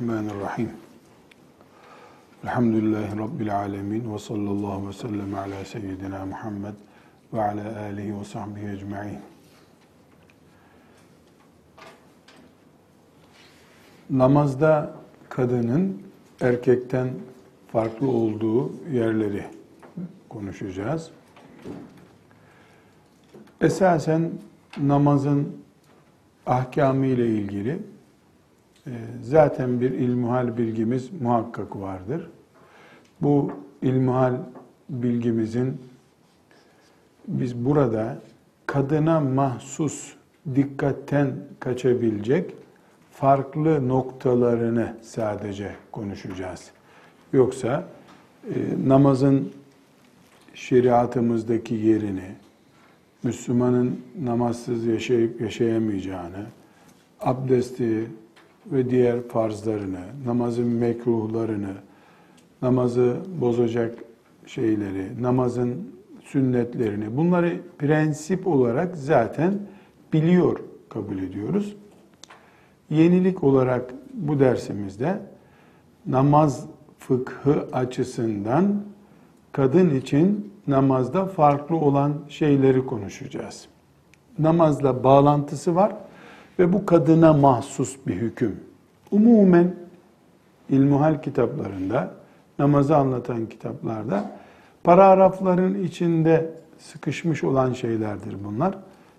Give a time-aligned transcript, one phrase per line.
[0.00, 0.70] Bismillahirrahmanirrahim.
[2.44, 6.74] Elhamdülillahi Rabbil alemin ve sallallahu ve sellem ala seyyidina Muhammed
[7.32, 9.18] ve ala alihi ve sahbihi ecma'in.
[14.10, 14.92] Namazda
[15.28, 16.02] kadının
[16.40, 17.10] erkekten
[17.72, 19.44] farklı olduğu yerleri
[20.28, 21.10] konuşacağız.
[23.60, 24.30] Esasen
[24.78, 25.56] namazın
[26.46, 27.89] ahkamı ile ilgili
[29.22, 32.30] zaten bir ilmuhal bilgimiz muhakkak vardır.
[33.20, 34.34] Bu ilmuhal
[34.88, 35.80] bilgimizin
[37.28, 38.18] biz burada
[38.66, 40.14] kadına mahsus
[40.54, 42.54] dikkatten kaçabilecek
[43.10, 46.70] farklı noktalarını sadece konuşacağız.
[47.32, 47.84] Yoksa
[48.48, 48.54] e,
[48.86, 49.52] namazın
[50.54, 52.34] şeriatımızdaki yerini,
[53.22, 56.46] Müslümanın namazsız yaşayıp yaşayamayacağını,
[57.20, 58.06] abdesti
[58.66, 61.74] ve diğer farzlarını, namazın mekruhlarını,
[62.62, 63.98] namazı bozacak
[64.46, 65.90] şeyleri, namazın
[66.24, 69.58] sünnetlerini bunları prensip olarak zaten
[70.12, 71.76] biliyor kabul ediyoruz.
[72.90, 75.20] Yenilik olarak bu dersimizde
[76.06, 76.66] namaz
[76.98, 78.82] fıkhı açısından
[79.52, 83.68] kadın için namazda farklı olan şeyleri konuşacağız.
[84.38, 85.92] Namazla bağlantısı var
[86.60, 88.56] ve bu kadına mahsus bir hüküm.
[89.10, 89.74] Umumen
[90.68, 92.10] ilmuhal kitaplarında,
[92.58, 94.30] namazı anlatan kitaplarda
[94.84, 98.74] paragrafların içinde sıkışmış olan şeylerdir bunlar.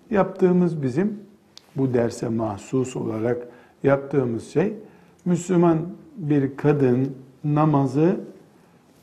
[0.10, 1.20] Yaptığımız bizim
[1.76, 3.48] bu derse mahsus olarak
[3.84, 4.74] yaptığımız şey
[5.26, 5.78] Müslüman
[6.18, 8.20] bir kadın namazı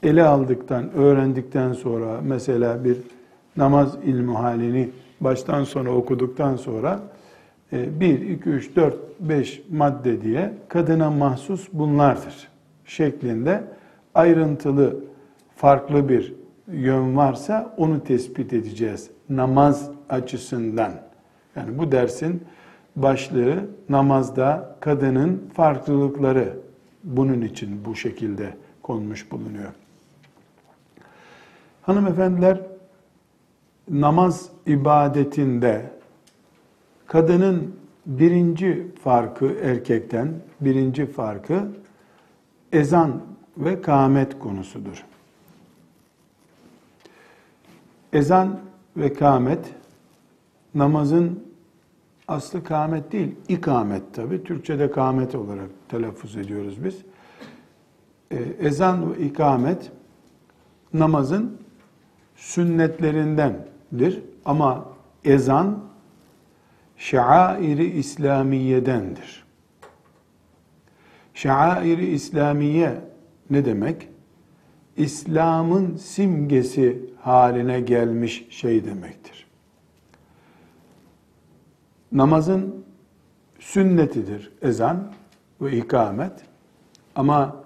[0.03, 2.97] ele aldıktan, öğrendikten sonra mesela bir
[3.57, 4.91] namaz ilmi halini
[5.21, 7.01] baştan sona okuduktan sonra
[7.73, 12.49] 1, 2, 3, 4, 5 madde diye kadına mahsus bunlardır
[12.85, 13.65] şeklinde
[14.15, 15.05] ayrıntılı
[15.57, 16.35] farklı bir
[16.73, 20.93] yön varsa onu tespit edeceğiz namaz açısından.
[21.57, 22.45] Yani bu dersin
[22.97, 26.57] başlığı namazda kadının farklılıkları
[27.05, 29.73] bunun için bu şekilde konmuş bulunuyor.
[31.83, 32.61] Hanımefendiler
[33.91, 35.98] namaz ibadetinde
[37.09, 37.75] kadının
[38.07, 41.69] birinci farkı erkekten birinci farkı
[42.73, 43.23] ezan
[43.57, 45.05] ve kâmet konusudur.
[48.13, 48.61] Ezan
[48.97, 49.75] ve kâmet
[50.75, 51.45] namazın
[52.29, 54.45] aslı kâmet değil, ikamet tabi.
[54.45, 57.03] Türkçe'de kâmet olarak telaffuz ediyoruz biz.
[58.31, 59.93] Ee, ezan ve ikamet
[60.95, 61.59] namazın
[62.37, 64.85] sünnetlerindendir ama
[65.25, 65.88] ezan
[66.99, 69.45] şairi İslamiyedendir.
[71.35, 73.01] Şairi İslamiye
[73.51, 74.09] ne demek?
[74.97, 79.47] İslam'ın simgesi haline gelmiş şey demektir.
[82.13, 82.85] Namazın
[83.59, 85.13] sünnetidir ezan
[85.61, 86.33] ve ikamet
[87.15, 87.65] ama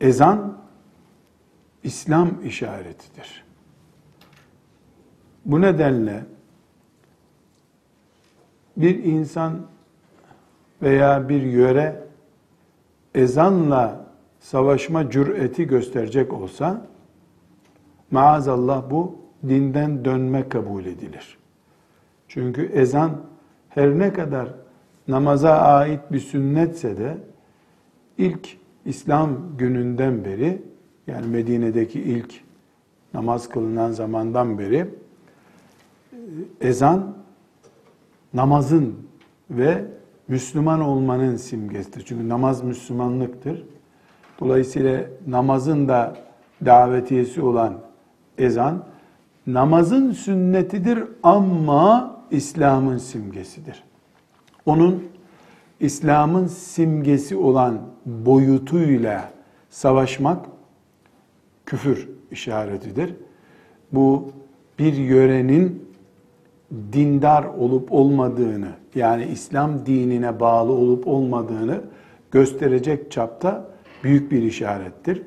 [0.00, 0.58] ezan
[1.82, 3.44] İslam işaretidir.
[5.44, 6.24] Bu nedenle
[8.76, 9.60] bir insan
[10.82, 12.02] veya bir yöre
[13.14, 14.06] ezanla
[14.40, 16.86] savaşma cüreti gösterecek olsa
[18.10, 21.38] maazallah bu dinden dönme kabul edilir.
[22.28, 23.10] Çünkü ezan
[23.68, 24.48] her ne kadar
[25.08, 27.18] namaza ait bir sünnetse de
[28.18, 30.62] ilk İslam gününden beri
[31.06, 32.34] yani Medine'deki ilk
[33.14, 34.86] namaz kılınan zamandan beri
[36.60, 37.16] ezan
[38.36, 38.94] namazın
[39.50, 39.84] ve
[40.28, 42.04] Müslüman olmanın simgesidir.
[42.04, 43.64] Çünkü namaz Müslümanlıktır.
[44.40, 46.16] Dolayısıyla namazın da
[46.64, 47.74] davetiyesi olan
[48.38, 48.84] ezan
[49.46, 53.84] namazın sünnetidir ama İslam'ın simgesidir.
[54.66, 55.04] Onun
[55.80, 59.30] İslam'ın simgesi olan boyutuyla
[59.70, 60.46] savaşmak
[61.66, 63.14] küfür işaretidir.
[63.92, 64.30] Bu
[64.78, 65.85] bir yörenin
[66.92, 71.80] dindar olup olmadığını yani İslam dinine bağlı olup olmadığını
[72.30, 73.64] gösterecek çapta
[74.04, 75.22] büyük bir işarettir.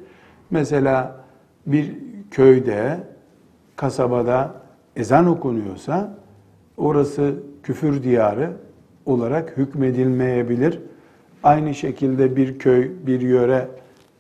[0.52, 1.16] Mesela
[1.68, 1.96] bir
[2.32, 3.00] köyde,
[3.76, 4.54] kasabada
[4.96, 6.18] ezan okunuyorsa
[6.78, 7.34] orası
[7.64, 8.52] küfür diyarı
[9.06, 10.80] olarak hükmedilmeyebilir.
[11.44, 13.68] Aynı şekilde bir köy, bir yöre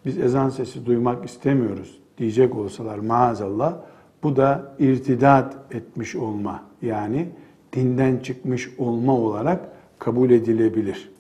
[0.06, 3.75] biz ezan sesi duymak istemiyoruz diyecek olsalar maazallah
[4.24, 7.29] bu da irtidat etmiş olma yani
[7.73, 9.59] dinden çıkmış olma olarak
[9.99, 11.11] kabul edilebilir.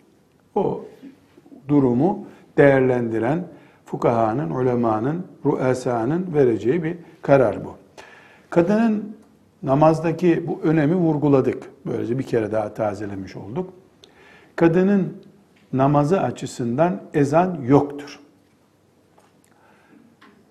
[0.55, 0.85] O
[1.67, 2.25] durumu
[2.57, 3.47] değerlendiren
[3.85, 7.75] fukahanın, ulemanın, ruesanın vereceği bir karar bu.
[8.49, 9.15] Kadının
[9.63, 11.71] namazdaki bu önemi vurguladık.
[11.85, 13.73] Böylece bir kere daha tazelemiş olduk.
[14.55, 15.17] Kadının
[15.73, 18.19] namazı açısından ezan yoktur.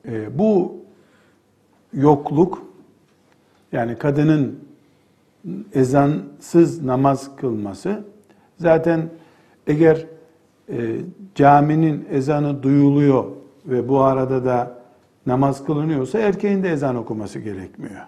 [0.04, 0.76] E, bu
[1.92, 2.62] yokluk
[3.72, 4.67] yani kadının
[5.72, 8.04] ezansız namaz kılması
[8.58, 9.08] zaten
[9.66, 10.06] eğer
[10.68, 10.96] e,
[11.34, 13.24] caminin ezanı duyuluyor
[13.66, 14.78] ve bu arada da
[15.26, 18.02] namaz kılınıyorsa erkeğin de ezan okuması gerekmiyor.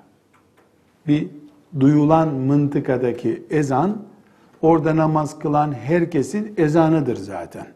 [1.06, 1.28] Bir
[1.80, 4.02] duyulan mıntıkadaki ezan
[4.62, 7.66] orada namaz kılan herkesin ezanıdır zaten.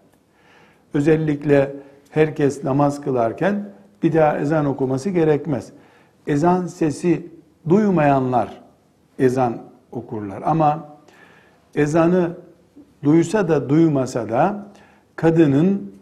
[0.95, 1.77] Özellikle
[2.11, 3.69] herkes namaz kılarken
[4.03, 5.73] bir daha ezan okuması gerekmez.
[6.27, 7.27] Ezan sesi
[7.69, 8.64] duymayanlar
[9.19, 9.59] ezan
[9.93, 10.89] okurlar ama
[11.75, 12.31] ezanı
[13.05, 14.67] duysa da duymasa da
[15.17, 15.95] kadının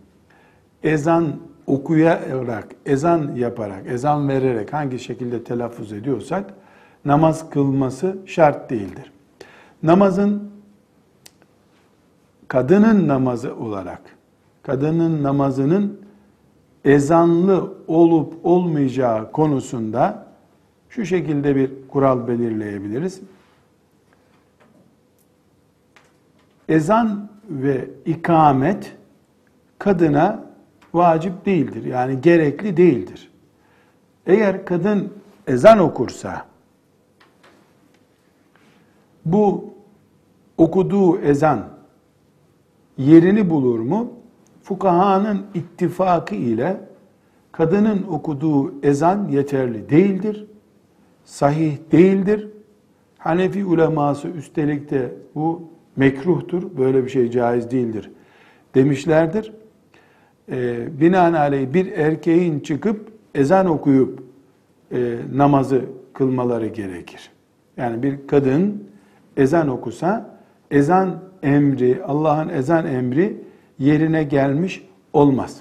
[0.83, 1.25] ezan
[1.67, 6.55] okuyarak, ezan yaparak, ezan vererek hangi şekilde telaffuz ediyorsak
[7.05, 9.13] namaz kılması şart değildir.
[9.83, 10.51] Namazın
[12.49, 14.03] kadının namazı olarak
[14.63, 16.01] kadının namazının
[16.85, 20.27] ezanlı olup olmayacağı konusunda
[20.95, 23.21] şu şekilde bir kural belirleyebiliriz.
[26.69, 28.97] Ezan ve ikamet
[29.79, 30.45] kadına
[30.95, 31.85] vacip değildir.
[31.85, 33.31] Yani gerekli değildir.
[34.27, 35.13] Eğer kadın
[35.47, 36.47] ezan okursa
[39.25, 39.75] bu
[40.59, 41.69] okuduğu ezan
[42.99, 44.13] yerini bulur mu?
[44.63, 46.81] Fukahanın ittifakı ile
[47.53, 50.52] kadının okuduğu ezan yeterli değildir.
[51.25, 52.49] Sahih değildir.
[53.19, 56.77] Hanefi uleması üstelik de bu mekruhtur.
[56.79, 58.11] Böyle bir şey caiz değildir
[58.75, 59.53] demişlerdir.
[60.51, 64.23] Ee, binaenaleyh bir erkeğin çıkıp ezan okuyup
[64.93, 67.31] e, namazı kılmaları gerekir.
[67.77, 68.85] Yani bir kadın
[69.37, 70.39] ezan okusa
[70.71, 73.37] ezan emri, Allah'ın ezan emri
[73.79, 75.61] yerine gelmiş olmaz.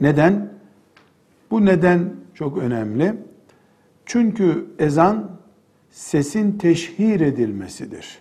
[0.00, 0.48] Neden?
[1.50, 3.14] Bu neden çok önemli.
[4.08, 5.30] Çünkü ezan
[5.90, 8.18] sesin teşhir edilmesidir.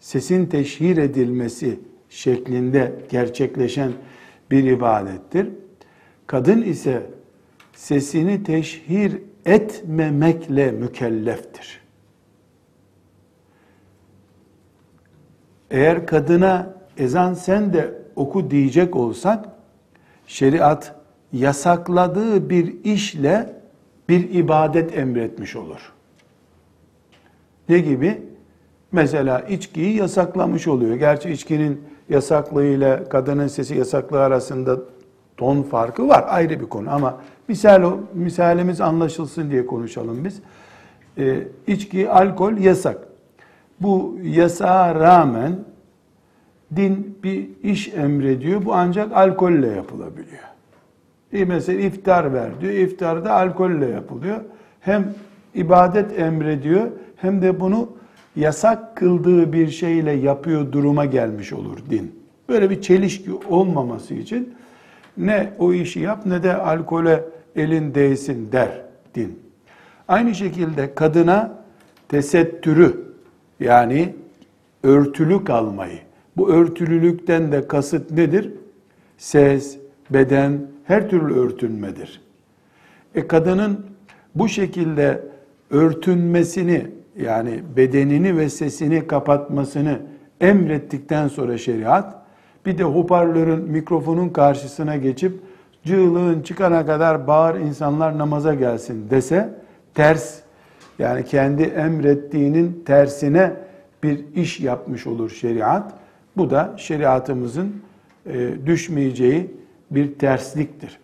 [0.00, 3.92] Sesin teşhir edilmesi şeklinde gerçekleşen
[4.50, 5.48] bir ibadettir.
[6.26, 7.10] Kadın ise
[7.74, 11.80] sesini teşhir etmemekle mükelleftir.
[15.70, 19.48] Eğer kadına ezan sen de oku diyecek olsak
[20.26, 20.94] şeriat
[21.32, 23.61] yasakladığı bir işle
[24.12, 25.92] bir ibadet emretmiş olur.
[27.68, 28.22] Ne gibi?
[28.92, 30.96] Mesela içkiyi yasaklamış oluyor.
[30.96, 34.76] Gerçi içkinin yasaklığı ile kadının sesi yasaklığı arasında
[35.36, 40.40] ton farkı var ayrı bir konu ama misal misalimiz anlaşılsın diye konuşalım biz.
[41.18, 42.98] E, içki, alkol yasak.
[43.80, 45.58] Bu yasağa rağmen
[46.76, 48.64] din bir iş emrediyor.
[48.64, 50.51] Bu ancak alkolle yapılabiliyor.
[51.32, 52.72] Mesela iftar ver diyor.
[52.72, 54.40] İftar da alkolle yapılıyor.
[54.80, 55.14] Hem
[55.54, 57.88] ibadet emrediyor hem de bunu
[58.36, 62.14] yasak kıldığı bir şeyle yapıyor duruma gelmiş olur din.
[62.48, 64.54] Böyle bir çelişki olmaması için
[65.16, 67.24] ne o işi yap ne de alkole
[67.56, 68.82] elin değsin der
[69.14, 69.38] din.
[70.08, 71.62] Aynı şekilde kadına
[72.08, 72.96] tesettürü
[73.60, 74.14] yani
[74.82, 75.98] örtülü kalmayı.
[76.36, 78.50] Bu örtülülükten de kasıt nedir?
[79.18, 79.78] Ses,
[80.14, 82.20] beden, her türlü örtünmedir.
[83.14, 83.86] E kadının
[84.34, 85.22] bu şekilde
[85.70, 89.98] örtünmesini yani bedenini ve sesini kapatmasını
[90.40, 92.22] emrettikten sonra şeriat
[92.66, 95.40] bir de hoparlörün mikrofonun karşısına geçip
[95.84, 99.54] cığlığın çıkana kadar bağır insanlar namaza gelsin dese
[99.94, 100.38] ters
[100.98, 103.52] yani kendi emrettiğinin tersine
[104.02, 105.92] bir iş yapmış olur şeriat.
[106.36, 107.82] Bu da şeriatımızın
[108.26, 109.61] e, düşmeyeceği
[109.94, 110.98] bir tersliktir.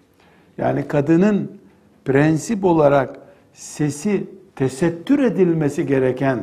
[0.58, 1.60] Yani kadının
[2.04, 3.18] prensip olarak
[3.52, 4.24] sesi
[4.56, 6.38] tesettür edilmesi gereken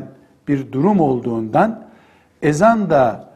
[0.48, 1.86] bir durum olduğundan
[2.42, 3.30] ezan da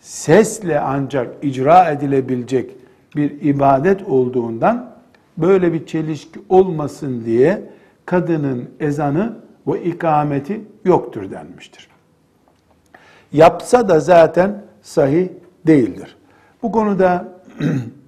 [0.00, 2.70] sesle ancak icra edilebilecek
[3.16, 4.92] bir ibadet olduğundan
[5.38, 7.62] böyle bir çelişki olmasın diye
[8.06, 11.88] kadının ezanı ve ikameti yoktur denmiştir.
[13.32, 15.28] Yapsa da zaten sahih
[15.66, 16.16] değildir.
[16.62, 17.28] Bu konuda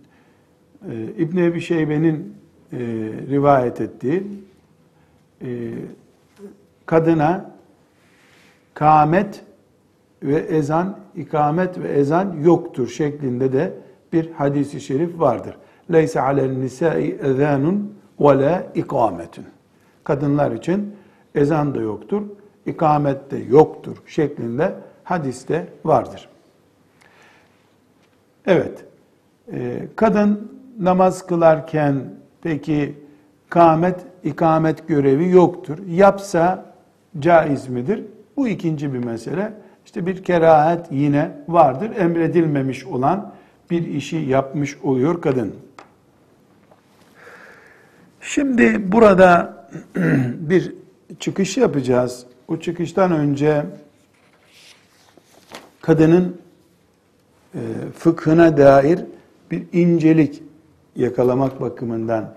[0.91, 2.35] e, İbn Ebi Şeybe'nin
[2.73, 2.79] e,
[3.31, 4.23] rivayet ettiği
[5.43, 5.71] e,
[6.87, 7.51] kadına
[8.75, 9.45] kâmet
[10.23, 13.73] ve ezan, ikamet ve ezan yoktur şeklinde de
[14.13, 15.57] bir hadisi şerif vardır.
[15.93, 19.45] Leyse alel nisai ezanun ve la ikametun.
[20.05, 20.97] Kadınlar için
[21.35, 22.23] ezan da yoktur,
[22.67, 24.75] ikamet de yoktur şeklinde
[25.05, 26.29] hadiste vardır.
[28.47, 28.85] Evet,
[29.53, 31.95] e, kadın namaz kılarken
[32.43, 32.95] peki
[33.49, 35.79] kamet, ikamet görevi yoktur.
[35.89, 36.75] Yapsa
[37.19, 38.05] caiz midir?
[38.37, 39.53] Bu ikinci bir mesele.
[39.85, 41.91] İşte bir kerahet yine vardır.
[41.97, 43.33] Emredilmemiş olan
[43.71, 45.55] bir işi yapmış oluyor kadın.
[48.21, 49.57] Şimdi burada
[50.41, 50.73] bir
[51.21, 52.27] çıkış yapacağız.
[52.49, 53.67] O çıkıştan önce
[55.81, 56.41] kadının
[57.55, 57.61] e,
[57.99, 59.01] fıkhına dair
[59.51, 60.43] bir incelik
[60.97, 62.35] yakalamak bakımından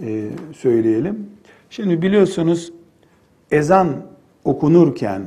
[0.00, 1.30] e, söyleyelim.
[1.70, 2.72] Şimdi biliyorsunuz
[3.50, 4.02] ezan
[4.44, 5.22] okunurken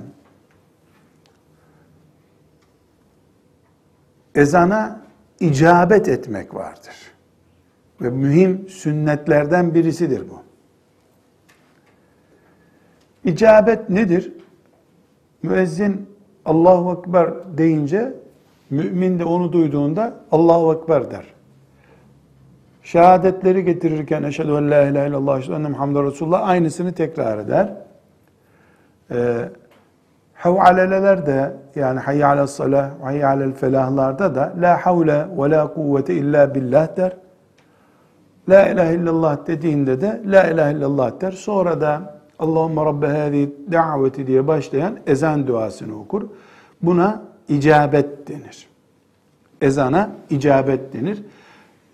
[4.35, 5.01] ezana
[5.39, 6.95] icabet etmek vardır.
[8.01, 10.41] Ve mühim sünnetlerden birisidir bu.
[13.29, 14.33] İcabet nedir?
[15.43, 16.09] Müezzin
[16.45, 18.13] Allahu Ekber deyince
[18.69, 21.25] mümin de onu duyduğunda Allahu Ekber der.
[22.91, 27.73] Şehadetleri getirirken eşhedü en la ilahe illallah eşhedü enne Muhammed Resulullah aynısını tekrar eder.
[29.11, 29.49] Ee,
[30.33, 36.13] Havaleler de yani hayy alel salah, hayy alel felahlarda da la havle ve la kuvvete
[36.13, 37.17] illa billah der.
[38.49, 41.31] La ilahe illallah dediğinde de la ilahe illallah der.
[41.31, 46.29] Sonra da Allahümme Rabbe hâzi daveti diye başlayan ezan duasını okur.
[46.81, 48.67] Buna icabet denir.
[49.61, 51.23] Ezana icabet denir.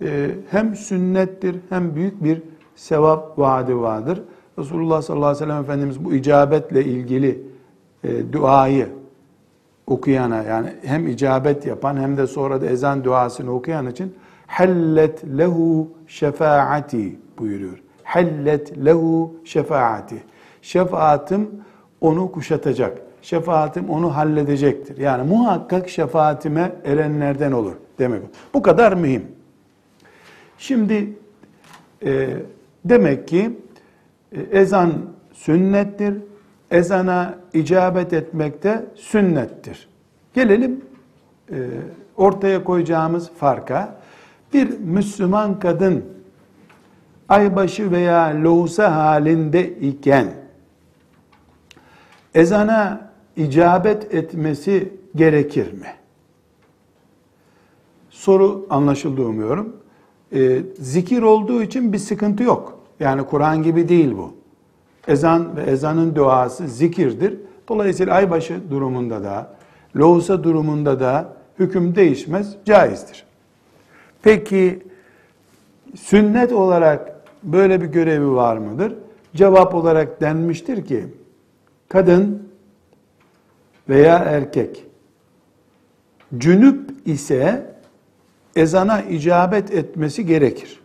[0.02, 2.42] Ee, hem sünnettir hem büyük bir
[2.76, 4.22] sevap vaadi vardır.
[4.60, 7.42] Resulullah sallallahu aleyhi ve sellem Efendimiz bu icabetle ilgili
[8.04, 8.90] e, duayı
[9.88, 14.16] okuyana yani hem icabet yapan hem de sonra da ezan duasını okuyan için
[14.48, 17.80] hallet lehu şefaati buyuruyor.
[18.04, 20.24] Hallet lehu şefaati.
[20.62, 21.50] Şefaatim
[22.02, 22.98] onu kuşatacak.
[23.22, 24.98] Şefaatim onu halledecektir.
[24.98, 28.22] Yani muhakkak şefaatime erenlerden olur demek.
[28.54, 29.36] Bu kadar mühim.
[30.58, 31.14] Şimdi
[32.06, 32.38] e,
[32.86, 33.60] demek ki
[34.32, 34.94] e, ezan
[35.34, 36.14] sünnettir.
[36.72, 39.88] Ezana icabet etmek de sünnettir.
[40.34, 40.82] Gelelim
[41.52, 41.56] e,
[42.18, 44.02] ortaya koyacağımız farka.
[44.54, 46.06] Bir Müslüman kadın
[47.30, 50.28] aybaşı veya lohusa halinde iken
[52.36, 55.96] ezana icabet etmesi gerekir mi?
[58.10, 59.76] Soru anlaşıldı umuyorum.
[60.34, 62.80] E, zikir olduğu için bir sıkıntı yok.
[63.00, 64.34] Yani Kur'an gibi değil bu.
[65.08, 67.38] Ezan ve ezanın duası zikirdir.
[67.68, 69.56] Dolayısıyla aybaşı durumunda da,
[69.96, 73.24] lohusa durumunda da hüküm değişmez, caizdir.
[74.24, 74.84] Peki
[75.96, 78.94] sünnet olarak böyle bir görevi var mıdır?
[79.36, 81.06] Cevap olarak denmiştir ki,
[81.90, 82.50] kadın
[83.90, 84.84] veya erkek
[86.38, 87.75] cünüp ise
[88.56, 90.80] ezana icabet etmesi gerekir.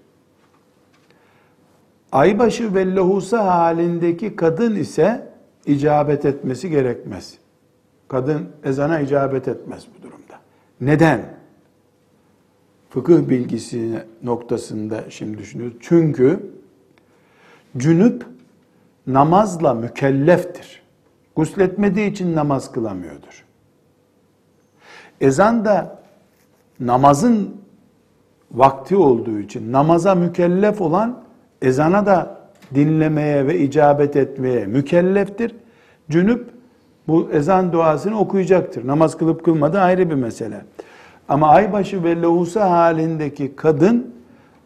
[2.13, 5.29] Aybaşı ve lohusa halindeki kadın ise
[5.67, 7.35] icabet etmesi gerekmez.
[8.09, 10.41] Kadın ezana icabet etmez bu durumda.
[10.81, 11.41] Neden?
[12.91, 15.77] Fıkıh bilgisi noktasında şimdi düşünüyoruz.
[15.81, 16.51] Çünkü
[17.77, 18.27] cünüp
[19.07, 20.83] namazla mükelleftir.
[21.37, 23.45] Gusletmediği için namaz kılamıyordur.
[25.21, 26.03] Ezan da
[26.81, 27.60] namazın
[28.53, 31.19] vakti olduğu için namaza mükellef olan
[31.63, 32.41] ezana da
[32.75, 35.55] dinlemeye ve icabet etmeye mükelleftir.
[36.11, 36.51] Cünüp
[37.09, 38.87] bu ezan duasını okuyacaktır.
[38.87, 40.65] Namaz kılıp kılmadı ayrı bir mesele.
[41.29, 44.15] Ama aybaşı ve lohusa halindeki kadın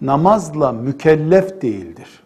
[0.00, 2.22] namazla mükellef değildir.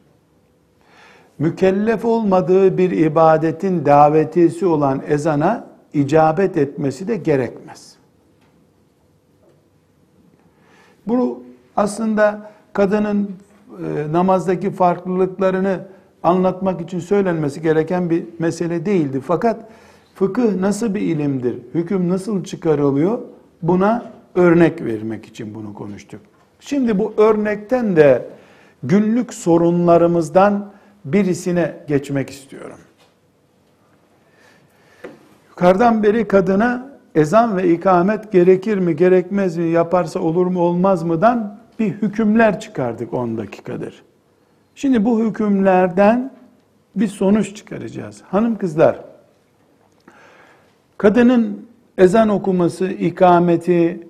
[1.38, 7.96] Mükellef olmadığı bir ibadetin davetisi olan ezana icabet etmesi de gerekmez.
[11.06, 11.42] Bu
[11.78, 13.30] aslında kadının
[13.84, 15.80] e, namazdaki farklılıklarını
[16.22, 19.20] anlatmak için söylenmesi gereken bir mesele değildi.
[19.20, 19.68] Fakat
[20.14, 23.18] fıkıh nasıl bir ilimdir, hüküm nasıl çıkarılıyor
[23.62, 26.20] buna örnek vermek için bunu konuştuk.
[26.60, 28.26] Şimdi bu örnekten de
[28.82, 30.70] günlük sorunlarımızdan
[31.04, 32.78] birisine geçmek istiyorum.
[35.50, 41.57] Yukarıdan beri kadına ezan ve ikamet gerekir mi, gerekmez mi, yaparsa olur mu, olmaz mıdan
[41.78, 44.02] bir hükümler çıkardık 10 dakikadır.
[44.74, 46.32] Şimdi bu hükümlerden
[46.96, 48.22] bir sonuç çıkaracağız.
[48.22, 49.00] Hanım kızlar,
[50.98, 51.66] kadının
[51.98, 54.08] ezan okuması, ikameti,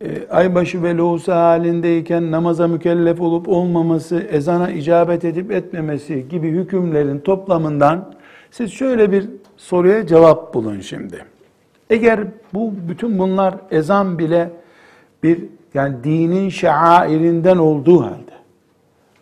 [0.00, 7.18] e, aybaşı ve lohusa halindeyken namaza mükellef olup olmaması, ezana icabet edip etmemesi gibi hükümlerin
[7.18, 8.14] toplamından
[8.50, 11.24] siz şöyle bir soruya cevap bulun şimdi.
[11.90, 12.20] Eğer
[12.54, 14.50] bu bütün bunlar ezan bile
[15.22, 18.32] bir yani dinin şairinden olduğu halde.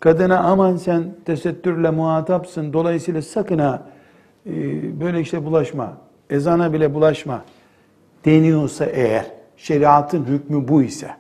[0.01, 3.87] Kadına aman sen tesettürle muhatapsın dolayısıyla sakın ha
[4.47, 4.53] e,
[5.01, 5.97] böyle işte bulaşma
[6.31, 7.45] ezana bile bulaşma
[8.25, 9.27] deniyorsa eğer
[9.57, 11.11] şeriatın hükmü bu ise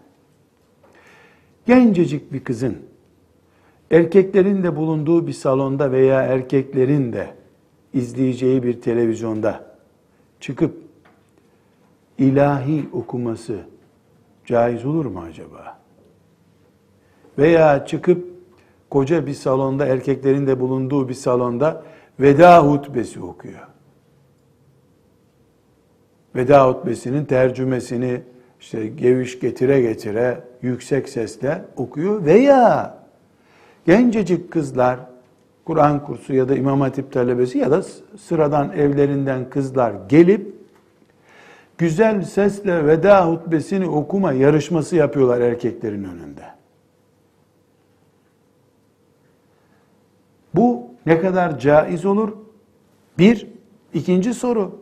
[1.67, 2.77] gencecik bir kızın
[3.91, 7.27] erkeklerin de bulunduğu bir salonda veya erkeklerin de
[7.95, 9.77] izleyeceği bir televizyonda
[10.41, 10.77] çıkıp
[12.19, 13.59] ilahi okuması
[14.50, 15.78] caiz olur mu acaba?
[17.38, 18.26] Veya çıkıp
[18.90, 21.83] koca bir salonda, erkeklerin de bulunduğu bir salonda
[22.21, 23.66] veda hutbesi okuyor.
[26.37, 28.23] Veda hutbesinin tercümesini
[28.61, 32.99] işte geviş getire getire yüksek sesle okuyor veya
[33.87, 35.00] gencecik kızlar
[35.64, 37.83] Kur'an kursu ya da İmam Hatip talebesi ya da
[38.19, 40.60] sıradan evlerinden kızlar gelip
[41.81, 46.45] güzel sesle veda hutbesini okuma yarışması yapıyorlar erkeklerin önünde.
[50.55, 52.33] Bu ne kadar caiz olur?
[53.19, 53.47] Bir.
[53.95, 54.81] ikinci soru.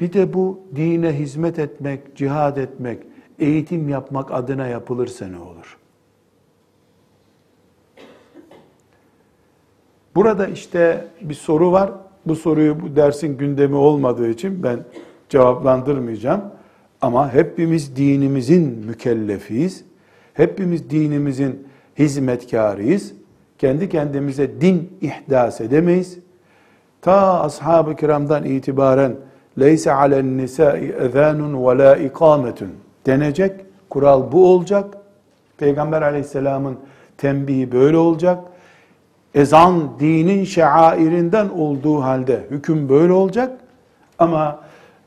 [0.00, 3.02] Bir de bu dine hizmet etmek, cihad etmek,
[3.38, 5.78] eğitim yapmak adına yapılırsa ne olur?
[10.14, 11.92] Burada işte bir soru var.
[12.26, 14.84] Bu soruyu bu dersin gündemi olmadığı için ben
[15.30, 16.40] cevaplandırmayacağım.
[17.00, 19.84] Ama hepimiz dinimizin mükellefiyiz.
[20.34, 21.66] Hepimiz dinimizin
[21.98, 23.12] hizmetkarıyız.
[23.58, 26.18] Kendi kendimize din ihdas edemeyiz.
[27.02, 29.16] Ta ashab-ı kiramdan itibaren
[29.58, 32.70] leyse alen nisai ezanun ve la ikametun
[33.06, 33.52] denecek.
[33.90, 34.94] Kural bu olacak.
[35.58, 36.76] Peygamber aleyhisselamın
[37.18, 38.38] tembihi böyle olacak.
[39.34, 43.52] Ezan dinin şairinden olduğu halde hüküm böyle olacak.
[44.18, 44.60] Ama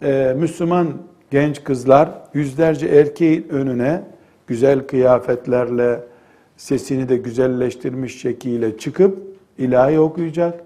[0.03, 0.93] e, Müslüman
[1.31, 4.03] genç kızlar yüzlerce erkeğin önüne
[4.47, 5.99] güzel kıyafetlerle
[6.57, 9.19] sesini de güzelleştirmiş şekilde çıkıp
[9.57, 10.63] ilahi okuyacak,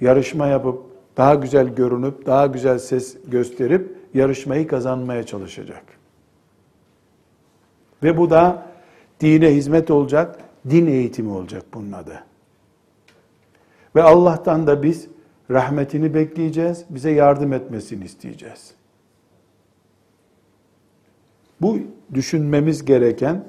[0.00, 0.82] yarışma yapıp
[1.16, 5.82] daha güzel görünüp daha güzel ses gösterip yarışmayı kazanmaya çalışacak.
[8.02, 8.66] Ve bu da
[9.20, 10.38] dine hizmet olacak,
[10.70, 12.24] din eğitimi olacak bunun adı.
[13.96, 15.08] Ve Allah'tan da biz
[15.50, 18.79] rahmetini bekleyeceğiz, bize yardım etmesini isteyeceğiz.
[21.60, 21.78] Bu
[22.14, 23.44] düşünmemiz gereken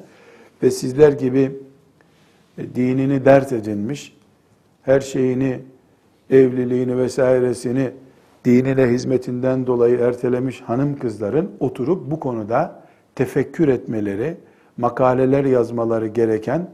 [0.63, 1.51] ve sizler gibi
[2.57, 4.17] e, dinini dert edinmiş,
[4.83, 5.59] her şeyini,
[6.29, 7.91] evliliğini vesairesini
[8.45, 12.81] dinine hizmetinden dolayı ertelemiş hanım kızların oturup bu konuda
[13.15, 14.37] tefekkür etmeleri,
[14.77, 16.69] makaleler yazmaları gereken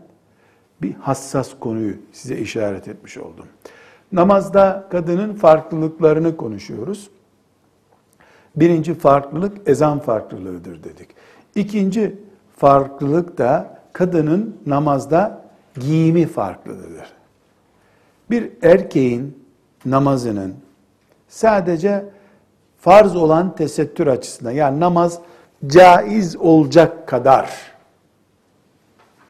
[0.81, 3.45] bir hassas konuyu size işaret etmiş oldum.
[4.11, 7.09] Namazda kadının farklılıklarını konuşuyoruz.
[8.57, 11.09] Birinci farklılık ezan farklılığıdır dedik.
[11.55, 12.15] İkinci
[12.57, 15.41] farklılık da kadının namazda
[15.79, 17.13] giyimi farklıdır.
[18.29, 19.43] Bir erkeğin
[19.85, 20.55] namazının
[21.27, 22.05] sadece
[22.79, 25.19] farz olan tesettür açısından yani namaz
[25.67, 27.49] caiz olacak kadar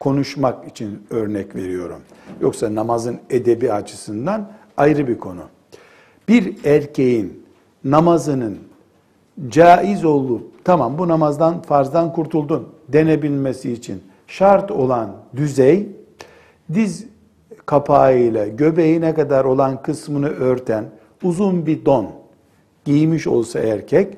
[0.00, 2.00] konuşmak için örnek veriyorum.
[2.40, 5.42] Yoksa namazın edebi açısından ayrı bir konu.
[6.28, 7.46] Bir erkeğin
[7.84, 8.67] namazının
[9.48, 15.88] caiz olup tamam bu namazdan farzdan kurtuldun denebilmesi için şart olan düzey
[16.74, 17.06] diz
[17.66, 20.84] kapağıyla göbeğine kadar olan kısmını örten
[21.22, 22.06] uzun bir don
[22.84, 24.16] giymiş olsa erkek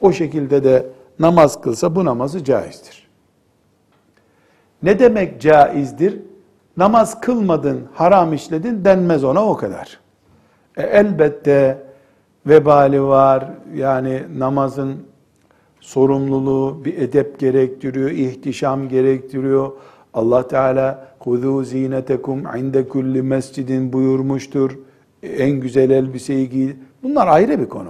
[0.00, 0.86] o şekilde de
[1.18, 3.08] namaz kılsa bu namazı caizdir.
[4.82, 6.20] Ne demek caizdir?
[6.76, 10.00] Namaz kılmadın, haram işledin denmez ona o kadar.
[10.76, 11.82] E, elbette
[12.46, 13.50] vebali var.
[13.74, 14.96] Yani namazın
[15.80, 19.72] sorumluluğu bir edep gerektiriyor, ihtişam gerektiriyor.
[20.14, 24.78] Allah Teala kuzu zinetekum inde kulli mescidin buyurmuştur.
[25.22, 26.72] En güzel elbiseyi giy.
[27.02, 27.88] Bunlar ayrı bir konu.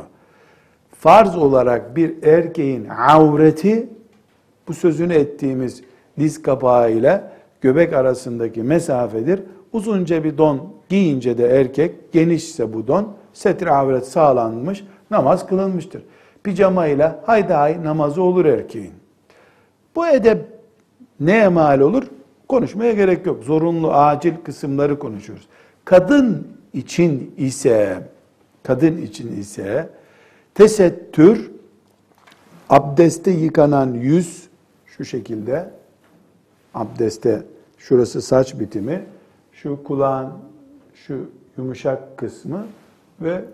[0.98, 3.88] Farz olarak bir erkeğin avreti
[4.68, 5.82] bu sözünü ettiğimiz
[6.18, 7.24] diz kapağı ile
[7.60, 9.42] göbek arasındaki mesafedir.
[9.72, 16.02] Uzunca bir don giyince de erkek genişse bu don setir avret sağlanmış namaz kılınmıştır.
[16.42, 18.92] Pijama ile haydi hay namazı olur erkeğin.
[19.96, 20.46] Bu edep
[21.20, 22.04] neye mal olur?
[22.48, 23.44] Konuşmaya gerek yok.
[23.44, 25.48] Zorunlu, acil kısımları konuşuyoruz.
[25.84, 28.08] Kadın için ise
[28.62, 29.88] kadın için ise
[30.54, 31.50] tesettür
[32.68, 34.48] Abdeste yıkanan yüz
[34.86, 35.70] şu şekilde.
[36.74, 37.42] Abdeste
[37.78, 39.04] şurası saç bitimi,
[39.52, 40.32] şu kulağın
[41.06, 42.66] şu yumuşak kısmı
[43.20, 43.44] ve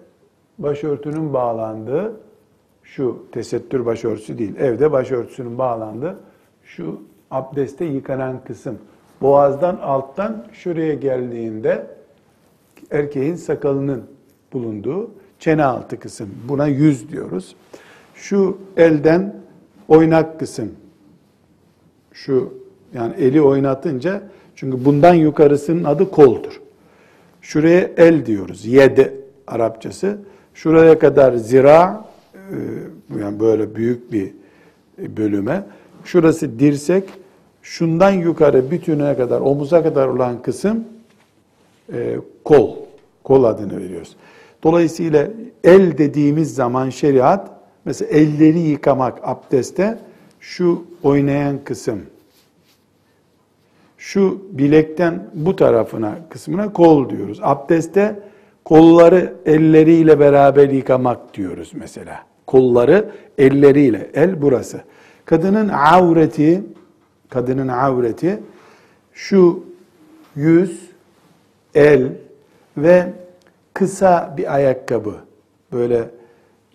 [0.59, 2.21] başörtünün bağlandığı
[2.83, 6.17] şu tesettür başörtüsü değil, evde başörtüsünün bağlandığı
[6.65, 8.79] şu abdeste yıkanan kısım.
[9.21, 11.87] Boğazdan alttan şuraya geldiğinde
[12.91, 14.03] erkeğin sakalının
[14.53, 16.31] bulunduğu çene altı kısım.
[16.49, 17.57] Buna yüz diyoruz.
[18.15, 19.37] Şu elden
[19.89, 20.73] oynak kısım.
[22.13, 22.55] Şu
[22.95, 24.23] yani eli oynatınca
[24.57, 26.61] çünkü bundan yukarısının adı koldur.
[27.49, 28.67] Şuraya el diyoruz.
[28.67, 28.99] Yed
[29.47, 30.19] Arapçası.
[30.55, 32.57] Şuraya kadar zira e,
[33.21, 34.33] yani böyle büyük bir
[34.99, 35.65] bölüme.
[36.05, 37.05] Şurası dirsek.
[37.63, 40.85] Şundan yukarı bütüne kadar omuza kadar olan kısım
[41.93, 42.77] e, kol.
[43.25, 44.17] Kol adını veriyoruz.
[44.63, 45.29] Dolayısıyla
[45.65, 47.51] el dediğimiz zaman şeriat
[47.85, 49.99] mesela elleri yıkamak abdeste
[50.41, 52.01] şu oynayan kısım
[53.99, 57.39] şu bilekten bu tarafına kısmına kol diyoruz.
[57.43, 58.21] Abdeste
[58.65, 62.23] kolları elleriyle beraber yıkamak diyoruz mesela.
[62.47, 64.81] Kolları elleriyle, el burası.
[65.25, 66.63] Kadının avreti,
[67.29, 68.41] kadının avreti
[69.13, 69.65] şu
[70.37, 70.91] yüz,
[71.75, 72.13] el
[72.77, 73.13] ve
[73.75, 75.15] kısa bir ayakkabı.
[75.73, 76.11] Böyle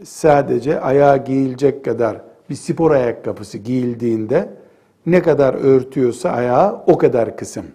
[0.04, 4.50] sadece ayağa giyilecek kadar bir spor ayakkabısı giyildiğinde
[5.06, 7.66] ne kadar örtüyorsa ayağı o kadar kısım.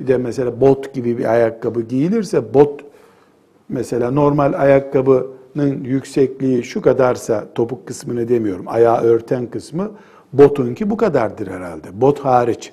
[0.00, 2.84] Bir de mesela bot gibi bir ayakkabı giyilirse bot
[3.68, 8.64] mesela normal ayakkabının yüksekliği şu kadarsa topuk kısmını demiyorum.
[8.68, 9.90] Ayağı örten kısmı
[10.32, 12.00] botunki bu kadardır herhalde.
[12.00, 12.72] Bot hariç.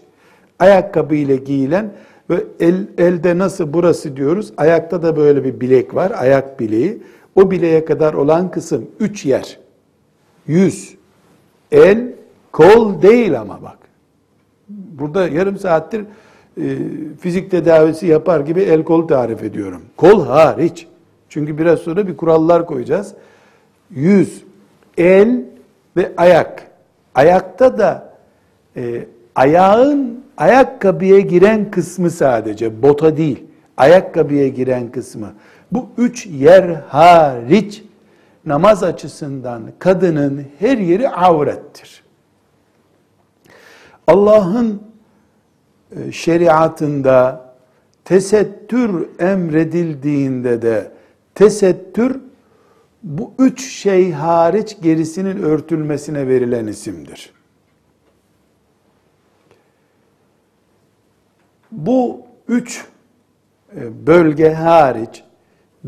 [0.59, 1.93] Ayakkabı ile giyilen
[2.29, 4.53] ve el, elde nasıl burası diyoruz.
[4.57, 6.11] Ayakta da böyle bir bilek var.
[6.17, 7.01] Ayak bileği.
[7.35, 9.59] O bileğe kadar olan kısım üç yer.
[10.47, 10.95] Yüz,
[11.71, 12.13] el,
[12.51, 13.77] kol değil ama bak.
[14.69, 16.01] Burada yarım saattir
[16.57, 16.77] e,
[17.19, 19.81] fizik tedavisi yapar gibi el kol tarif ediyorum.
[19.97, 20.87] Kol hariç.
[21.29, 23.13] Çünkü biraz sonra bir kurallar koyacağız.
[23.91, 24.43] Yüz,
[24.97, 25.41] el
[25.97, 26.67] ve ayak.
[27.15, 28.13] Ayakta da
[28.75, 33.43] e, ayağın ayakkabıya giren kısmı sadece, bota değil,
[33.77, 35.33] ayakkabıya giren kısmı.
[35.71, 37.83] Bu üç yer hariç
[38.45, 42.04] namaz açısından kadının her yeri avrettir.
[44.07, 44.81] Allah'ın
[45.95, 47.45] e, şeriatında
[48.05, 50.91] tesettür emredildiğinde de
[51.35, 52.19] tesettür
[53.03, 57.33] bu üç şey hariç gerisinin örtülmesine verilen isimdir.
[61.71, 62.85] Bu üç
[63.75, 65.23] e, bölge hariç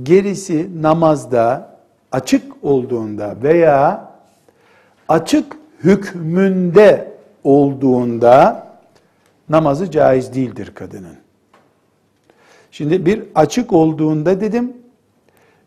[0.03, 1.77] gerisi namazda
[2.11, 4.11] açık olduğunda veya
[5.09, 7.16] açık hükmünde
[7.47, 8.67] olduğunda
[9.49, 11.15] namazı caiz değildir kadının.
[12.71, 14.73] Şimdi bir açık olduğunda dedim,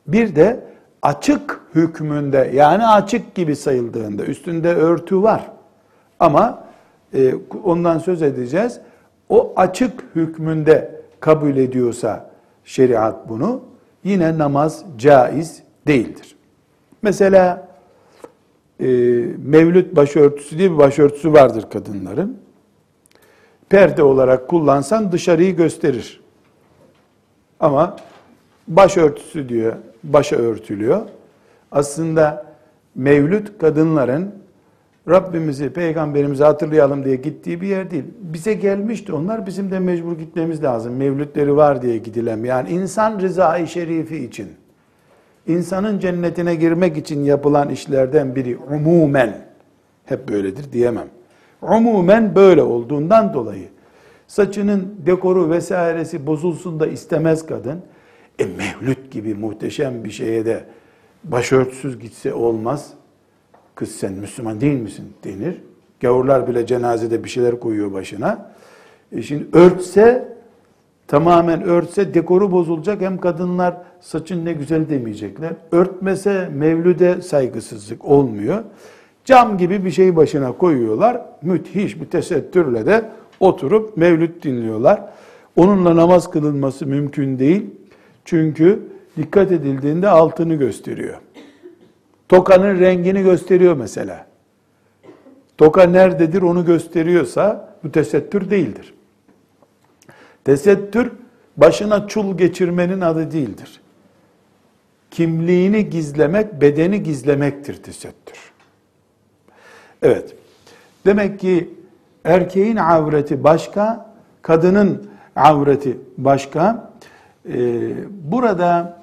[0.06, 0.60] bir de
[1.02, 5.50] açık hükmünde yani açık gibi sayıldığında üstünde örtü var.
[6.18, 6.64] Ama
[7.14, 8.80] e, ondan söz edeceğiz.
[9.28, 12.30] O açık hükmünde kabul ediyorsa
[12.64, 13.62] şeriat bunu
[14.04, 16.36] yine namaz caiz değildir.
[17.02, 17.68] Mesela
[18.80, 18.86] e,
[19.44, 22.38] mevlüt başörtüsü diye bir başörtüsü vardır kadınların.
[23.68, 26.20] Perde olarak kullansan dışarıyı gösterir.
[27.60, 27.96] Ama
[28.68, 29.72] başörtüsü diyor,
[30.04, 31.00] başa örtülüyor.
[31.72, 32.46] Aslında
[32.94, 34.34] mevlüt kadınların
[35.08, 38.04] Rabbimizi, peygamberimizi hatırlayalım diye gittiği bir yer değil.
[38.20, 40.96] Bize gelmişti onlar, bizim de mecbur gitmemiz lazım.
[40.96, 42.44] Mevlütleri var diye gidilen.
[42.44, 44.48] Yani insan rızayı şerifi için
[45.52, 49.46] insanın cennetine girmek için yapılan işlerden biri umumen,
[50.04, 51.08] hep böyledir diyemem.
[51.62, 53.68] Umumen böyle olduğundan dolayı
[54.30, 57.82] saçının dekoru vesairesi bozulsun da istemez kadın.
[58.38, 60.64] E mevlüt gibi muhteşem bir şeye de
[61.24, 62.90] başörtüsüz gitse olmaz.
[63.74, 65.62] Kız sen Müslüman değil misin denir.
[66.00, 68.52] Gavurlar bile cenazede bir şeyler koyuyor başına.
[69.12, 70.36] E şimdi örtse
[71.10, 73.00] tamamen örtse dekoru bozulacak.
[73.00, 75.52] Hem kadınlar saçın ne güzel demeyecekler.
[75.72, 78.64] Örtmese mevlüde saygısızlık olmuyor.
[79.24, 81.20] Cam gibi bir şey başına koyuyorlar.
[81.42, 85.02] Müthiş bir tesettürle de oturup mevlüt dinliyorlar.
[85.56, 87.66] Onunla namaz kılınması mümkün değil.
[88.24, 88.82] Çünkü
[89.16, 91.16] dikkat edildiğinde altını gösteriyor.
[92.28, 94.26] Tokanın rengini gösteriyor mesela.
[95.58, 98.94] Toka nerededir onu gösteriyorsa bu tesettür değildir.
[100.44, 101.12] Tesettür
[101.56, 103.80] başına çul geçirmenin adı değildir.
[105.10, 108.52] Kimliğini gizlemek, bedeni gizlemektir tesettür.
[110.02, 110.34] Evet.
[111.06, 111.70] Demek ki
[112.24, 116.90] erkeğin avreti başka, kadının avreti başka.
[117.48, 119.00] Ee, burada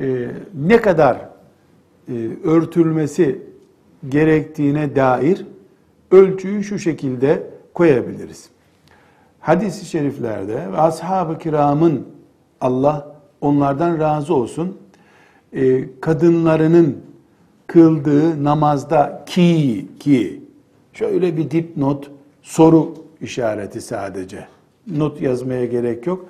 [0.00, 1.16] e, ne kadar
[2.08, 2.14] e,
[2.44, 3.42] örtülmesi
[4.08, 5.46] gerektiğine dair
[6.10, 7.42] ölçüyü şu şekilde
[7.74, 8.50] koyabiliriz.
[9.40, 12.06] Hadis-i şeriflerde ve ashab-ı kiramın
[12.60, 14.78] Allah onlardan razı olsun
[15.52, 16.98] e, kadınlarının
[17.66, 20.42] kıldığı namazda ki ki
[20.92, 22.10] şöyle bir dipnot
[22.42, 24.46] soru işareti sadece.
[24.86, 26.26] Not yazmaya gerek yok.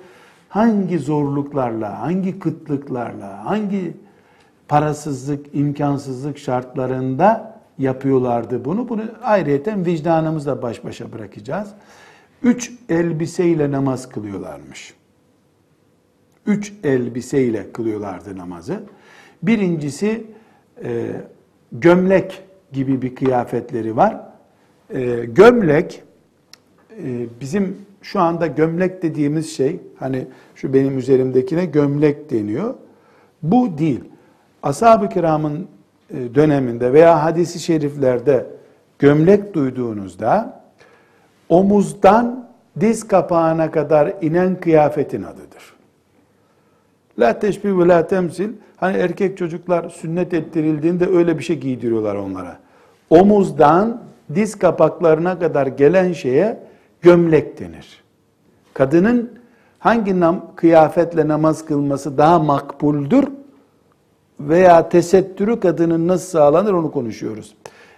[0.49, 3.97] Hangi zorluklarla, hangi kıtlıklarla, hangi
[4.67, 8.89] parasızlık, imkansızlık şartlarında yapıyorlardı bunu.
[8.89, 11.69] Bunu ayrıyeten vicdanımızla baş başa bırakacağız.
[12.43, 14.93] Üç elbiseyle namaz kılıyorlarmış.
[16.45, 18.83] Üç elbiseyle kılıyorlardı namazı.
[19.43, 20.23] Birincisi
[20.83, 21.11] e,
[21.71, 24.19] gömlek gibi bir kıyafetleri var.
[24.89, 26.03] E, gömlek
[27.03, 32.73] e, bizim şu anda gömlek dediğimiz şey hani şu benim üzerimdekine gömlek deniyor.
[33.43, 34.03] Bu değil.
[34.63, 35.67] Ashab-ı kiramın
[36.09, 38.45] e, döneminde veya hadisi şeriflerde
[38.99, 40.60] gömlek duyduğunuzda
[41.51, 45.73] omuzdan diz kapağına kadar inen kıyafetin adıdır.
[47.19, 48.49] La teşbih ve la temsil.
[48.77, 52.59] Hani erkek çocuklar sünnet ettirildiğinde öyle bir şey giydiriyorlar onlara.
[53.09, 54.01] Omuzdan
[54.35, 56.59] diz kapaklarına kadar gelen şeye
[57.01, 58.03] gömlek denir.
[58.73, 59.31] Kadının
[59.79, 63.27] hangi nam, kıyafetle namaz kılması daha makbuldür
[64.39, 67.55] veya tesettürü kadının nasıl sağlanır onu konuşuyoruz.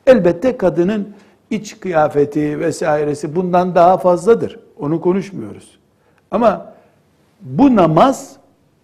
[0.08, 1.08] Elbette kadının
[1.50, 4.60] iç kıyafeti vesairesi bundan daha fazladır.
[4.80, 5.80] Onu konuşmuyoruz.
[6.32, 6.74] Ama
[7.42, 8.36] bu namaz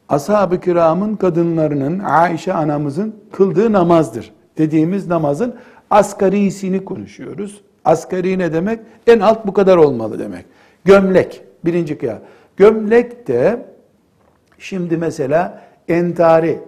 [0.10, 4.32] ashab-ı kiramın kadınlarının, Aişe anamızın kıldığı namazdır.
[4.58, 5.56] Dediğimiz namazın
[5.90, 7.62] asgarisini konuşuyoruz.
[7.86, 8.80] Asgari ne demek?
[9.08, 10.46] En alt bu kadar olmalı demek.
[10.86, 12.28] Gömlek, birinci kıyafet.
[12.58, 13.66] Gömlek de
[14.58, 16.60] şimdi mesela entari,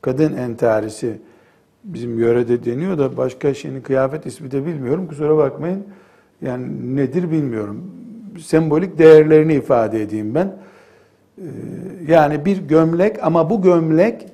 [0.00, 1.18] kadın entarisi
[1.84, 5.06] bizim yörede deniyor da başka şeyin kıyafet ismi de bilmiyorum.
[5.06, 5.84] Kusura bakmayın.
[6.42, 7.90] Yani nedir bilmiyorum.
[8.40, 10.56] Sembolik değerlerini ifade edeyim ben.
[11.38, 11.42] Ee,
[12.08, 14.26] yani bir gömlek ama bu gömlek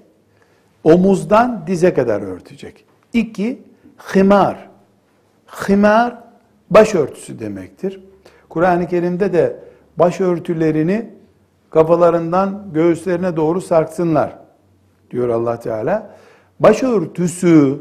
[0.85, 2.85] omuzdan dize kadar örtecek.
[3.13, 3.63] İki,
[4.15, 4.69] himar.
[5.69, 6.19] Himar
[6.71, 8.01] başörtüsü demektir.
[8.49, 9.57] Kur'an-ı Kerim'de de
[9.97, 11.11] başörtülerini
[11.71, 14.39] kafalarından göğüslerine doğru sarksınlar
[15.11, 16.11] diyor Allah Teala.
[16.61, 17.79] Başörtüsü,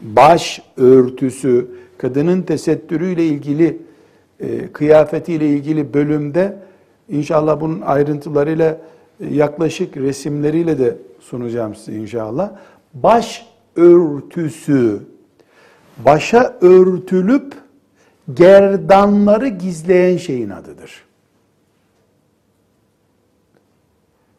[0.00, 1.66] baş örtüsü,
[1.98, 3.78] kadının tesettürüyle ilgili,
[4.40, 6.58] e, kıyafetiyle ilgili bölümde
[7.08, 8.78] inşallah bunun ayrıntılarıyla
[9.20, 12.50] e, yaklaşık resimleriyle de sunacağım size inşallah.
[12.94, 15.00] Baş örtüsü,
[16.04, 17.54] başa örtülüp
[18.34, 21.04] gerdanları gizleyen şeyin adıdır.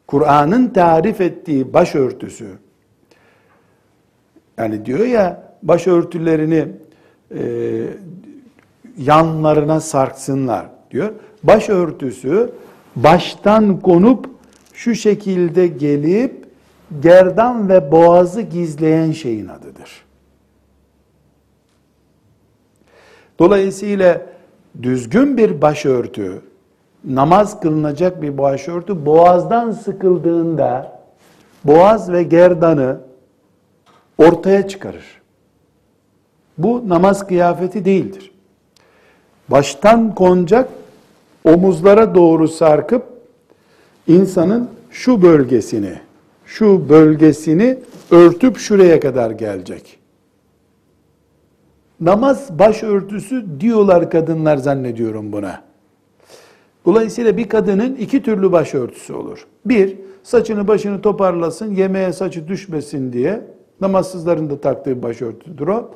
[0.06, 2.46] Kur'an'ın tarif ettiği başörtüsü,
[4.58, 6.68] yani diyor ya başörtülerini
[7.34, 7.42] e,
[8.98, 11.12] yanlarına sarksınlar diyor.
[11.42, 12.50] Başörtüsü
[12.96, 14.30] baştan konup
[14.72, 16.46] şu şekilde gelip
[17.00, 20.06] gerdan ve boğazı gizleyen şeyin adıdır.
[23.38, 24.22] Dolayısıyla
[24.82, 26.42] düzgün bir başörtü,
[27.04, 31.00] namaz kılınacak bir başörtü boğazdan sıkıldığında
[31.64, 33.00] boğaz ve gerdanı
[34.18, 35.04] ortaya çıkarır.
[36.58, 38.32] Bu namaz kıyafeti değildir.
[39.48, 40.68] Baştan konacak
[41.44, 43.02] omuzlara doğru sarkıp
[44.08, 45.92] insanın şu bölgesini,
[46.46, 47.78] şu bölgesini
[48.10, 49.98] örtüp şuraya kadar gelecek.
[52.00, 55.62] Namaz başörtüsü diyorlar kadınlar zannediyorum buna.
[56.84, 59.46] Dolayısıyla bir kadının iki türlü başörtüsü olur.
[59.64, 63.42] Bir, saçını başını toparlasın, yemeğe saçı düşmesin diye
[63.80, 65.90] namazsızların da taktığı başörtüdür o.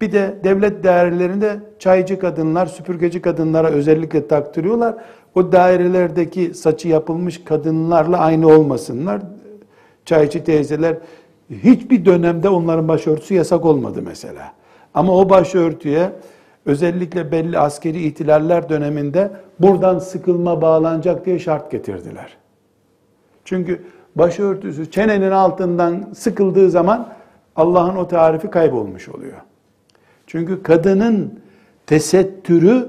[0.00, 4.94] Bir de devlet dairelerinde çaycı kadınlar, süpürgeci kadınlara özellikle taktırıyorlar.
[5.34, 9.22] O dairelerdeki saçı yapılmış kadınlarla aynı olmasınlar.
[10.04, 10.96] Çaycı teyzeler
[11.50, 14.52] hiçbir dönemde onların başörtüsü yasak olmadı mesela.
[14.94, 16.10] Ama o başörtüye
[16.66, 22.36] özellikle belli askeri ihtilaller döneminde buradan sıkılma bağlanacak diye şart getirdiler.
[23.44, 23.82] Çünkü
[24.16, 27.08] başörtüsü çenenin altından sıkıldığı zaman
[27.56, 29.36] Allah'ın o tarifi kaybolmuş oluyor.
[30.26, 31.40] Çünkü kadının
[31.86, 32.88] tesettürü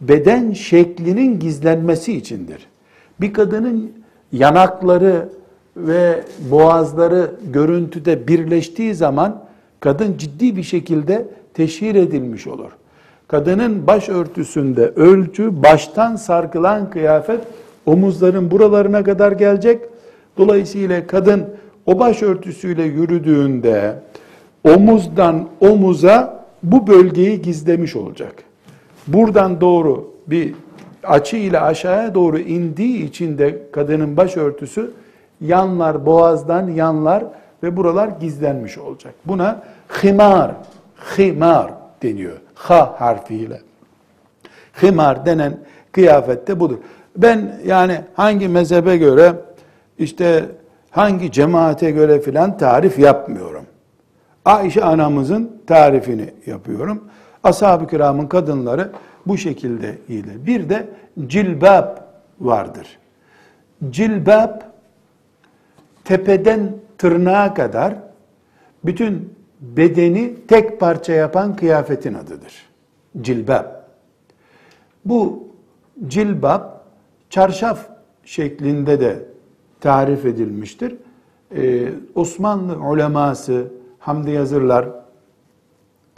[0.00, 2.66] beden şeklinin gizlenmesi içindir.
[3.20, 3.92] Bir kadının
[4.32, 5.28] yanakları
[5.76, 9.44] ve boğazları görüntüde birleştiği zaman
[9.80, 12.70] kadın ciddi bir şekilde teşhir edilmiş olur.
[13.28, 17.40] Kadının başörtüsünde ölçü baştan sarkılan kıyafet
[17.86, 19.82] omuzların buralarına kadar gelecek.
[20.38, 21.44] Dolayısıyla kadın
[21.86, 23.94] o başörtüsüyle yürüdüğünde
[24.64, 28.34] omuzdan omuza bu bölgeyi gizlemiş olacak.
[29.06, 30.54] Buradan doğru bir
[31.04, 34.90] açı ile aşağıya doğru indiği için de kadının başörtüsü
[35.40, 37.24] yanlar boğazdan yanlar
[37.62, 39.14] ve buralar gizlenmiş olacak.
[39.24, 39.62] Buna
[40.02, 40.52] himar,
[41.18, 41.70] himar
[42.02, 42.36] deniyor.
[42.54, 43.60] Ha harfiyle.
[44.82, 45.58] Himar denen
[45.92, 46.78] kıyafette budur.
[47.16, 49.32] Ben yani hangi mezhebe göre
[49.98, 50.44] işte
[50.92, 53.64] hangi cemaate göre filan tarif yapmıyorum.
[54.44, 57.04] Ayşe anamızın tarifini yapıyorum.
[57.44, 58.92] Ashab-ı kiramın kadınları
[59.26, 60.46] bu şekilde giyilir.
[60.46, 60.88] Bir de
[61.26, 61.96] cilbab
[62.40, 62.98] vardır.
[63.90, 64.60] Cilbab
[66.04, 67.94] tepeden tırnağa kadar
[68.84, 72.52] bütün bedeni tek parça yapan kıyafetin adıdır.
[73.20, 73.64] Cilbab.
[75.04, 75.48] Bu
[76.06, 76.62] cilbab
[77.30, 77.86] çarşaf
[78.24, 79.31] şeklinde de
[79.82, 80.96] tarif edilmiştir.
[81.56, 83.66] Ee, Osmanlı uleması,
[83.98, 84.88] Hamdi Yazırlar,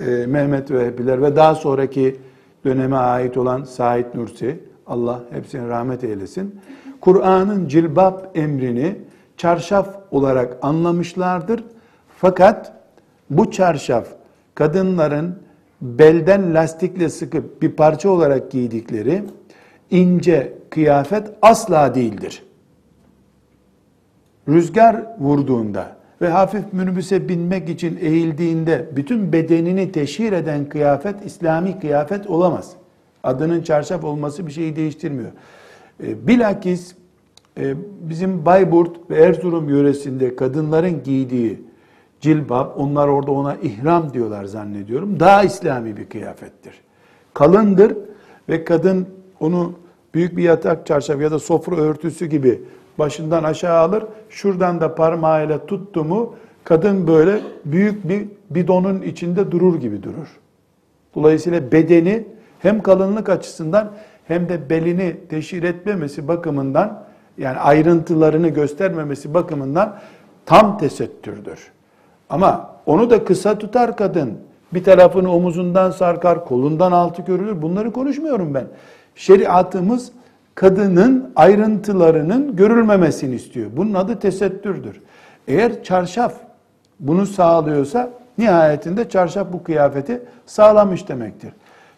[0.01, 2.17] e, Mehmet Vehbiler ve daha sonraki
[2.65, 6.61] döneme ait olan Said Nursi, Allah hepsine rahmet eylesin.
[7.01, 8.99] Kur'an'ın cilbab emrini
[9.37, 11.65] çarşaf olarak anlamışlardır.
[12.19, 12.73] Fakat
[13.31, 14.07] bu çarşaf
[14.55, 15.39] kadınların
[15.83, 19.25] belden lastikle sıkıp bir parça olarak giydikleri
[19.91, 22.43] ince kıyafet asla değildir.
[24.49, 32.27] Rüzgar vurduğunda ve hafif minibüse binmek için eğildiğinde bütün bedenini teşhir eden kıyafet İslami kıyafet
[32.27, 32.73] olamaz.
[33.23, 35.31] Adının çarşaf olması bir şeyi değiştirmiyor.
[36.03, 36.95] E, bilakis
[37.59, 41.63] e, bizim Bayburt ve Erzurum yöresinde kadınların giydiği
[42.21, 46.81] cilbab, onlar orada ona ihram diyorlar zannediyorum, daha İslami bir kıyafettir.
[47.35, 47.97] Kalındır
[48.49, 49.07] ve kadın
[49.41, 49.73] onu
[50.15, 52.63] büyük bir yatak çarşaf ya da sofra örtüsü gibi
[52.99, 54.05] başından aşağı alır.
[54.31, 60.29] Şuradan da parmağıyla tuttu mu kadın böyle büyük bir bidonun içinde durur gibi durur.
[61.15, 62.25] Dolayısıyla bedeni
[62.59, 63.93] hem kalınlık açısından
[64.29, 67.05] hem de belini teşhir etmemesi bakımından
[67.39, 69.99] yani ayrıntılarını göstermemesi bakımından
[70.47, 71.73] tam tesettürdür.
[72.31, 74.39] Ama onu da kısa tutar kadın.
[74.75, 77.63] Bir tarafını omuzundan sarkar, kolundan altı görülür.
[77.63, 78.67] Bunları konuşmuyorum ben.
[79.15, 80.13] Şeriatımız
[80.55, 83.71] kadının ayrıntılarının görülmemesini istiyor.
[83.77, 85.01] Bunun adı tesettürdür.
[85.49, 86.35] Eğer çarşaf
[87.01, 91.53] bunu sağlıyorsa nihayetinde çarşaf bu kıyafeti sağlamış demektir.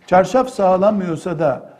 [0.06, 1.70] Çarşaf sağlamıyorsa da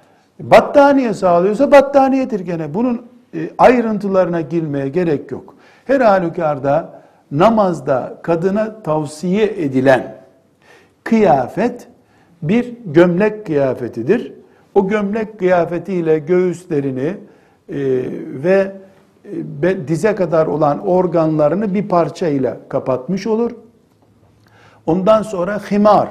[0.40, 2.74] battaniye sağlıyorsa battaniyedir gene.
[2.74, 5.54] Bunun e, ayrıntılarına girmeye gerek yok.
[5.84, 10.16] Her halükarda namazda kadına tavsiye edilen
[11.04, 11.88] kıyafet
[12.42, 14.32] bir gömlek kıyafetidir.
[14.76, 17.16] O gömlek kıyafetiyle göğüslerini e,
[18.44, 18.72] ve
[19.62, 23.50] e, dize kadar olan organlarını bir parçayla kapatmış olur.
[24.86, 26.08] Ondan sonra himar,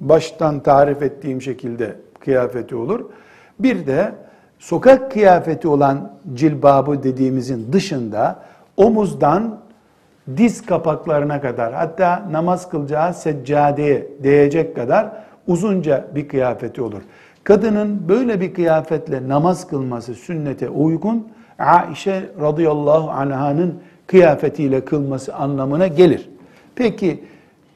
[0.00, 3.04] baştan tarif ettiğim şekilde kıyafeti olur.
[3.58, 4.12] Bir de
[4.58, 8.42] sokak kıyafeti olan cilbabı dediğimizin dışında
[8.76, 9.60] omuzdan
[10.36, 15.10] diz kapaklarına kadar hatta namaz kılacağı seccadeye değecek kadar
[15.46, 17.02] uzunca bir kıyafeti olur.
[17.44, 23.74] Kadının böyle bir kıyafetle namaz kılması sünnete uygun, Aişe radıyallahu anh'ın
[24.06, 26.28] kıyafetiyle kılması anlamına gelir.
[26.74, 27.24] Peki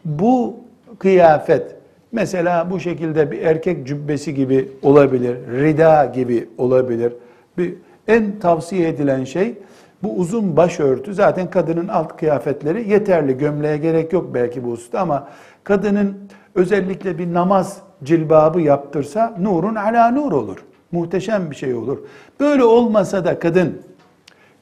[0.05, 0.57] bu
[0.99, 1.77] kıyafet
[2.13, 7.13] mesela bu şekilde bir erkek cübbesi gibi olabilir, rida gibi olabilir.
[7.59, 7.75] Bir,
[8.09, 9.55] en tavsiye edilen şey
[10.03, 13.39] bu uzun başörtü zaten kadının alt kıyafetleri yeterli.
[13.39, 15.29] Gömleğe gerek yok belki bu usta ama
[15.65, 16.17] kadının
[16.55, 20.65] özellikle bir namaz cilbabı yaptırsa nurun ala nur olur.
[20.93, 21.99] Muhteşem bir şey olur.
[22.41, 23.83] Böyle olmasa da kadın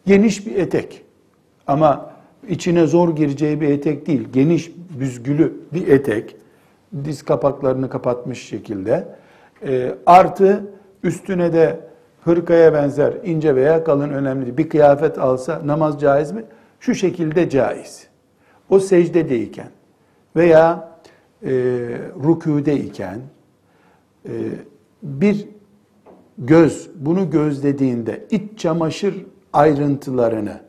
[0.07, 1.03] geniş bir etek
[1.67, 2.11] ama
[2.49, 4.29] içine zor gireceği bir etek değil.
[4.33, 6.37] Geniş büzgülü bir etek.
[7.05, 9.09] Diz kapaklarını kapatmış şekilde.
[9.67, 10.65] E, artı
[11.03, 11.81] üstüne de
[12.25, 14.59] hırkaya benzer ince veya kalın önemli.
[14.59, 16.45] Bir kıyafet alsa namaz caiz mi?
[16.81, 18.07] Şu şekilde caiz.
[18.71, 19.69] O secdedeyken
[20.37, 20.90] veya
[21.43, 21.51] e,
[22.25, 23.21] rükûdeyken
[24.29, 24.33] e,
[25.03, 25.49] bir
[26.39, 30.61] göz bunu gözlediğinde iç çamaşır ayrıntılarını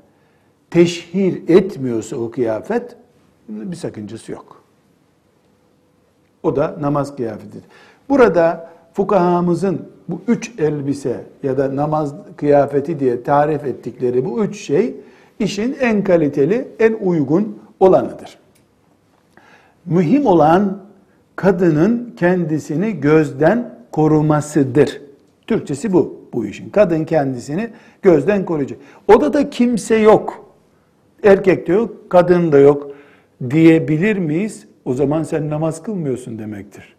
[0.70, 2.96] teşhir etmiyorsa o kıyafet
[3.50, 4.64] bir sakıncası yok.
[6.44, 7.64] O da namaz kıyafetidir.
[8.10, 14.96] Burada fukahamızın bu üç elbise ya da namaz kıyafeti diye tarif ettikleri bu üç şey
[15.40, 18.41] işin en kaliteli, en uygun olanıdır.
[19.86, 20.78] Mühim olan
[21.36, 25.02] kadının kendisini gözden korumasıdır.
[25.48, 26.70] Türkçesi bu bu işin.
[26.70, 27.70] Kadın kendisini
[28.02, 28.80] gözden koruyacak.
[29.08, 30.46] Odada kimse yok.
[31.24, 32.92] Erkek de yok, kadın da yok
[33.50, 34.68] diyebilir miyiz?
[34.86, 36.96] O zaman sen namaz kılmıyorsun demektir.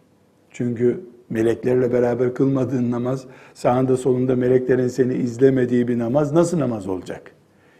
[0.51, 7.31] Çünkü meleklerle beraber kılmadığın namaz, sağında solunda meleklerin seni izlemediği bir namaz nasıl namaz olacak?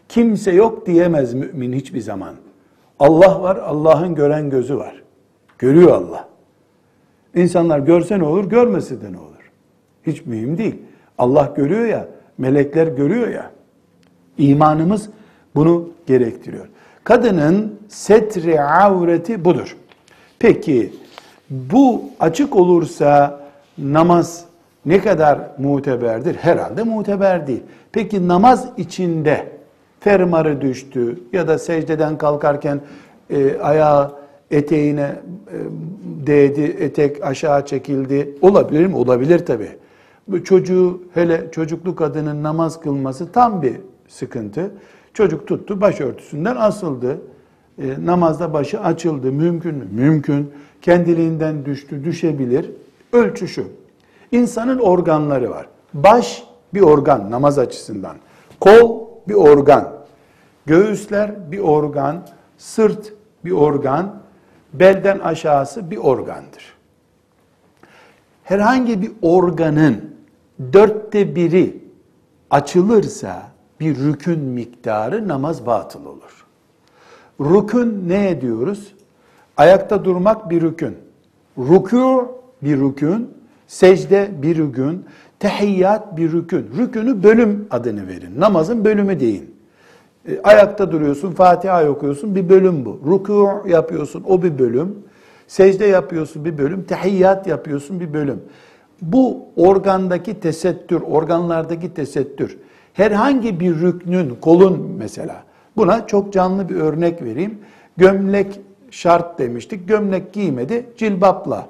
[0.08, 2.34] Kimse yok diyemez mümin hiçbir zaman.
[3.04, 5.02] Allah var, Allah'ın gören gözü var.
[5.58, 6.28] Görüyor Allah.
[7.34, 9.50] İnsanlar görse ne olur, görmese de ne olur?
[10.06, 10.74] Hiç mühim değil.
[11.18, 13.50] Allah görüyor ya, melekler görüyor ya.
[14.38, 15.08] İmanımız
[15.54, 16.68] bunu gerektiriyor.
[17.04, 19.76] Kadının setri avreti budur.
[20.38, 20.92] Peki
[21.50, 23.40] bu açık olursa
[23.78, 24.44] namaz
[24.86, 26.34] ne kadar muteberdir?
[26.34, 27.62] Herhalde muteber değil.
[27.92, 29.53] Peki namaz içinde
[30.04, 32.80] fermarı düştü ya da secdeden kalkarken
[33.30, 34.12] e, ayağı
[34.50, 35.56] eteğine e,
[36.26, 38.34] değdi, etek aşağı çekildi.
[38.42, 38.96] Olabilir mi?
[38.96, 39.68] Olabilir tabi.
[40.28, 43.76] Bu çocuğu hele çocuklu kadının namaz kılması tam bir
[44.08, 44.70] sıkıntı.
[45.14, 47.18] Çocuk tuttu başörtüsünden asıldı.
[47.78, 49.32] E, namazda başı açıldı.
[49.32, 49.84] Mümkün mü?
[49.92, 50.50] Mümkün.
[50.82, 52.70] Kendiliğinden düştü, düşebilir.
[53.12, 53.64] Ölçü şu.
[54.32, 55.66] İnsanın organları var.
[55.94, 56.42] Baş
[56.74, 58.16] bir organ namaz açısından.
[58.60, 59.92] Kol bir organ.
[60.66, 62.26] Göğüsler bir organ.
[62.58, 63.12] Sırt
[63.44, 64.22] bir organ.
[64.72, 66.74] Belden aşağısı bir organdır.
[68.44, 70.14] Herhangi bir organın
[70.72, 71.84] dörtte biri
[72.50, 73.42] açılırsa
[73.80, 76.46] bir rükün miktarı namaz batıl olur.
[77.40, 78.94] Rükün ne diyoruz?
[79.56, 80.96] Ayakta durmak bir rükün.
[81.58, 82.26] Rükû
[82.62, 83.30] bir rükün,
[83.66, 85.04] secde bir rükün,
[85.44, 86.70] tehiyyat bir rükün.
[86.78, 88.40] Rükünü bölüm adını verin.
[88.40, 89.54] Namazın bölümü deyin.
[90.28, 93.00] E, ayakta duruyorsun, Fatiha okuyorsun, bir bölüm bu.
[93.06, 94.98] Rükû yapıyorsun, o bir bölüm.
[95.46, 96.84] Secde yapıyorsun, bir bölüm.
[96.84, 98.40] Tehiyyat yapıyorsun, bir bölüm.
[99.02, 102.58] Bu organdaki tesettür, organlardaki tesettür,
[102.92, 105.42] herhangi bir rüknün, kolun mesela,
[105.76, 107.58] buna çok canlı bir örnek vereyim.
[107.96, 109.88] Gömlek şart demiştik.
[109.88, 111.66] Gömlek giymedi, cilbapla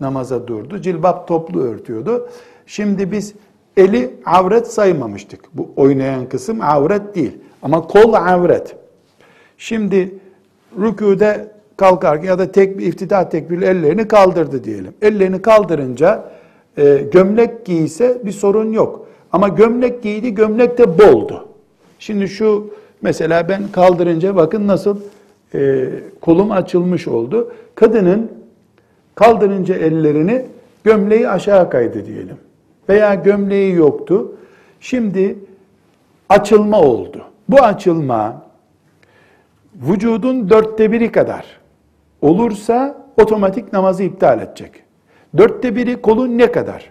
[0.00, 0.78] namaza durdu.
[0.80, 2.28] Cilbap toplu örtüyordu.
[2.72, 3.34] Şimdi biz
[3.76, 5.40] eli avret saymamıştık.
[5.54, 7.32] Bu oynayan kısım avret değil.
[7.62, 8.76] Ama kol avret.
[9.58, 10.14] Şimdi
[10.80, 14.94] rükûde kalkarken ya da tek bir iftida tekbir ellerini kaldırdı diyelim.
[15.02, 16.24] Ellerini kaldırınca
[16.78, 19.06] e, gömlek giyse bir sorun yok.
[19.32, 21.48] Ama gömlek giydi, gömlek de boldu.
[21.98, 22.70] Şimdi şu
[23.02, 24.96] mesela ben kaldırınca bakın nasıl
[25.54, 25.88] e,
[26.20, 27.52] kolum açılmış oldu.
[27.74, 28.30] Kadının
[29.14, 30.46] kaldırınca ellerini
[30.84, 32.36] gömleği aşağı kaydı diyelim.
[32.88, 34.32] Veya gömleği yoktu.
[34.80, 35.38] Şimdi
[36.28, 37.24] açılma oldu.
[37.48, 38.42] Bu açılma
[39.74, 41.46] vücudun dörtte biri kadar
[42.22, 44.70] olursa otomatik namazı iptal edecek.
[45.38, 46.90] Dörtte biri kolun ne kadar?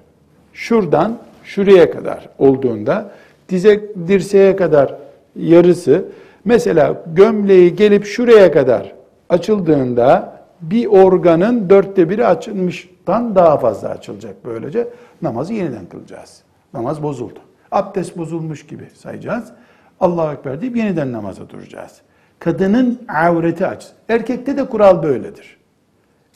[0.53, 3.11] Şuradan şuraya kadar olduğunda
[3.49, 4.95] dize dirseğe kadar
[5.35, 6.05] yarısı
[6.45, 8.93] mesela gömleği gelip şuraya kadar
[9.29, 14.87] açıldığında bir organın dörtte biri açılmıştan daha fazla açılacak böylece.
[15.21, 16.41] Namazı yeniden kılacağız.
[16.73, 17.39] Namaz bozuldu.
[17.71, 19.51] Abdest bozulmuş gibi sayacağız.
[19.99, 22.01] Allahu Ekber deyip yeniden namaza duracağız.
[22.39, 23.87] Kadının avreti aç.
[24.09, 25.57] Erkekte de kural böyledir.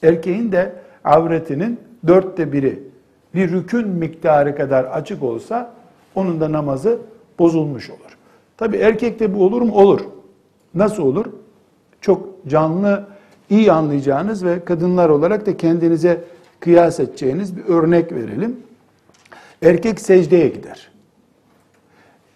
[0.04, 0.74] Erkeğin de
[1.04, 2.84] avretinin dörtte biri
[3.36, 5.72] bir rükün miktarı kadar açık olsa
[6.16, 7.00] onun da namazı
[7.40, 8.18] bozulmuş olur.
[8.58, 9.74] Tabi erkekte bu olur mu?
[9.74, 10.02] Olur.
[10.76, 11.26] Nasıl olur?
[12.02, 13.08] Çok canlı,
[13.50, 16.24] iyi anlayacağınız ve kadınlar olarak da kendinize
[16.60, 18.58] kıyas edeceğiniz bir örnek verelim.
[19.62, 20.92] Erkek secdeye gider.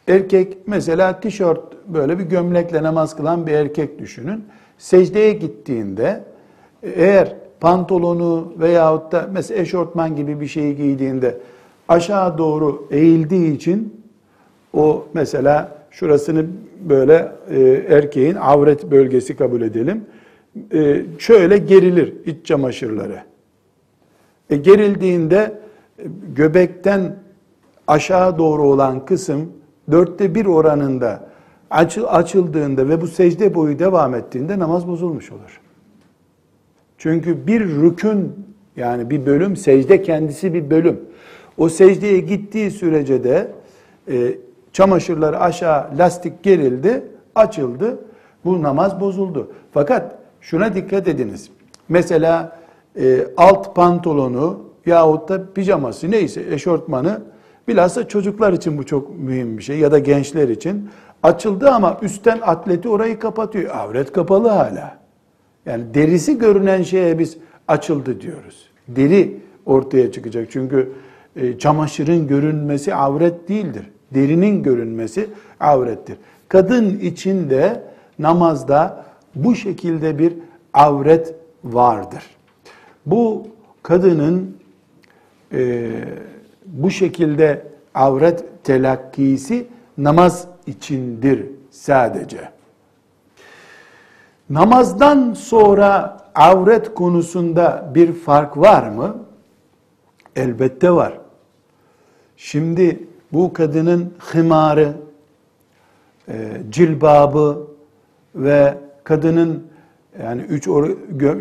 [0.08, 4.46] Erkek mesela tişört böyle bir gömlekle namaz kılan bir erkek düşünün.
[4.78, 6.24] Secdeye gittiğinde
[6.84, 11.38] eğer pantolonu veyahut da mesela eşortman gibi bir şeyi giydiğinde
[11.88, 14.04] aşağı doğru eğildiği için
[14.74, 16.46] o mesela şurasını
[16.90, 20.06] böyle e, erkeğin avret bölgesi kabul edelim.
[20.74, 23.24] E, şöyle gerilir iç çamaşırları.
[24.50, 25.62] E, gerildiğinde
[26.00, 26.04] e,
[26.36, 27.16] göbekten
[27.88, 29.54] aşağı doğru olan kısım
[29.92, 31.30] dörtte bir oranında
[31.70, 35.62] açıl, açıldığında ve bu secde boyu devam ettiğinde namaz bozulmuş olur.
[36.98, 38.34] Çünkü bir rükün
[38.76, 41.00] yani bir bölüm, secde kendisi bir bölüm.
[41.58, 43.52] O secdeye gittiği sürece de
[44.12, 44.38] e,
[44.74, 47.04] çamaşırlar aşağı lastik gerildi,
[47.36, 48.00] açıldı.
[48.46, 49.52] Bu namaz bozuldu.
[49.72, 51.50] Fakat şuna dikkat ediniz.
[51.90, 52.60] Mesela
[53.00, 57.22] e, alt pantolonu yahut da pijaması neyse eşortmanı
[57.68, 60.90] bilhassa çocuklar için bu çok mühim bir şey ya da gençler için
[61.24, 63.76] açıldı ama üstten atleti orayı kapatıyor.
[63.76, 64.98] Avret kapalı hala.
[65.66, 67.38] Yani derisi görünen şeye biz
[67.68, 68.70] açıldı diyoruz.
[68.88, 70.52] Deri ortaya çıkacak.
[70.52, 70.92] Çünkü
[71.36, 73.90] e, çamaşırın görünmesi avret değildir.
[74.14, 75.30] Derinin görünmesi
[75.60, 76.18] avrettir.
[76.48, 77.84] Kadın için de
[78.20, 79.06] namazda
[79.36, 80.34] bu şekilde bir
[80.74, 82.24] avret vardır.
[83.06, 83.48] Bu
[83.84, 84.58] kadının
[85.54, 85.90] e,
[86.66, 89.68] bu şekilde avret telakkisi
[89.98, 92.50] namaz içindir sadece.
[94.50, 99.18] Namazdan sonra avret konusunda bir fark var mı?
[100.36, 101.14] Elbette var.
[102.38, 104.94] Şimdi bu kadının hımarı,
[106.28, 107.68] e, cilbabı
[108.36, 108.78] ve
[109.10, 109.64] kadının
[110.24, 110.68] yani üç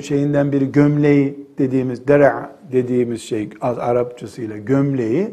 [0.07, 5.31] şeyinden biri gömleği dediğimiz dera dediğimiz şey Arapçasıyla gömleği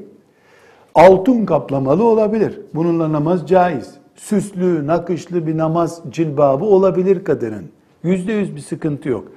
[0.96, 2.60] altın kaplamalı olabilir.
[2.74, 3.94] Bununla namaz caiz.
[4.16, 7.66] Süslü, nakışlı bir namaz cilbabı olabilir kadının.
[8.04, 9.28] Yüzde yüz bir sıkıntı yok.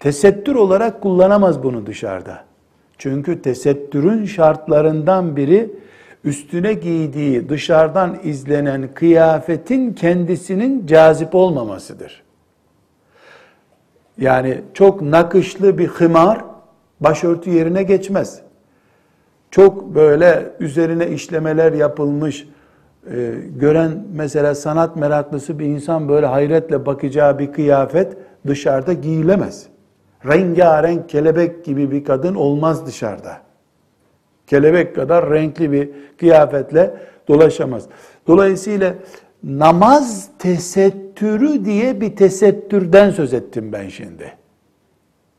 [0.00, 2.44] Tesettür olarak kullanamaz bunu dışarıda.
[2.98, 5.70] Çünkü tesettürün şartlarından biri
[6.24, 12.29] üstüne giydiği dışarıdan izlenen kıyafetin kendisinin cazip olmamasıdır.
[14.20, 16.44] Yani çok nakışlı bir hımar
[17.00, 18.40] başörtü yerine geçmez.
[19.50, 22.48] Çok böyle üzerine işlemeler yapılmış,
[23.14, 28.16] e, gören mesela sanat meraklısı bir insan böyle hayretle bakacağı bir kıyafet
[28.46, 29.66] dışarıda giyilemez.
[30.26, 33.36] Rengarenk kelebek gibi bir kadın olmaz dışarıda.
[34.46, 36.94] Kelebek kadar renkli bir kıyafetle
[37.28, 37.84] dolaşamaz.
[38.26, 38.94] Dolayısıyla
[39.44, 44.32] namaz tesettürü diye bir tesettürden söz ettim ben şimdi.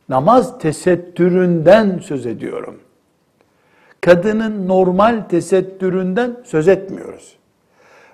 [0.08, 2.80] Namaz tesettüründen söz ediyorum.
[4.00, 7.36] Kadının normal tesettüründen söz etmiyoruz.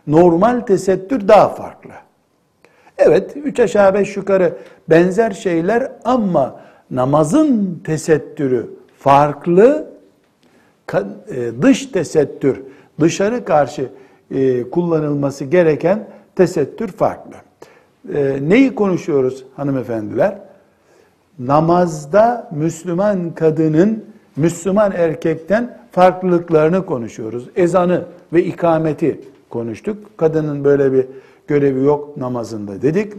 [0.06, 1.90] Normal tesettür daha farklı.
[2.98, 4.56] Evet, üç aşağı beş yukarı
[4.90, 6.60] benzer şeyler ama
[6.90, 9.90] namazın tesettürü farklı,
[10.94, 11.02] e,
[11.62, 12.62] dış tesettür,
[13.00, 13.90] dışarı karşı
[14.30, 17.34] e, kullanılması gereken tesettür farklı.
[18.14, 20.38] E, neyi konuşuyoruz hanımefendiler?
[21.38, 24.04] Namazda Müslüman kadının
[24.36, 27.48] Müslüman erkekten farklılıklarını konuşuyoruz.
[27.56, 29.20] Ezanı ve ikameti
[29.50, 30.18] konuştuk.
[30.18, 31.06] Kadının böyle bir
[31.46, 33.12] görevi yok namazında dedik.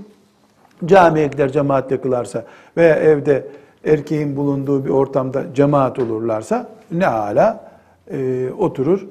[0.85, 2.45] Camiye gider cemaatle kılarsa
[2.77, 3.47] veya evde
[3.85, 7.71] erkeğin bulunduğu bir ortamda cemaat olurlarsa ne ala
[8.11, 9.07] e, oturur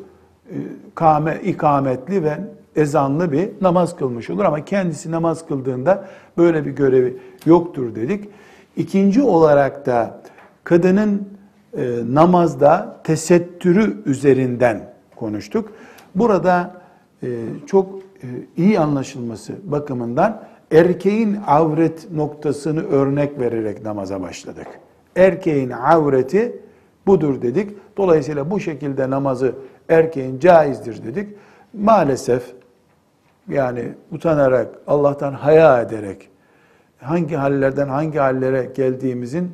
[0.94, 2.38] kame, ikametli ve
[2.76, 6.04] ezanlı bir namaz kılmış olur ama kendisi namaz kıldığında
[6.38, 8.28] böyle bir görevi yoktur dedik.
[8.76, 10.20] İkinci olarak da
[10.64, 11.28] kadının
[11.76, 15.72] e, namazda tesettürü üzerinden konuştuk.
[16.14, 16.80] Burada
[17.22, 17.28] e,
[17.66, 18.26] çok e,
[18.56, 24.66] iyi anlaşılması bakımından erkeğin avret noktasını örnek vererek namaza başladık.
[25.16, 26.62] Erkeğin avreti
[27.06, 27.70] budur dedik.
[27.96, 29.54] Dolayısıyla bu şekilde namazı
[29.88, 31.28] erkeğin caizdir dedik.
[31.72, 32.54] Maalesef
[33.48, 36.28] yani utanarak, Allah'tan haya ederek
[36.98, 39.50] hangi hallerden hangi hallere geldiğimizin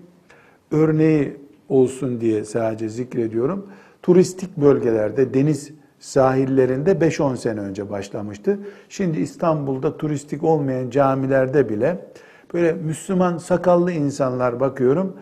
[0.70, 1.36] örneği
[1.68, 3.66] olsun diye sadece zikrediyorum.
[4.02, 8.58] Turistik bölgelerde, deniz sahillerinde 5-10 sene önce başlamıştı.
[8.88, 12.06] Şimdi İstanbul'da turistik olmayan camilerde bile
[12.54, 15.16] böyle Müslüman sakallı insanlar bakıyorum.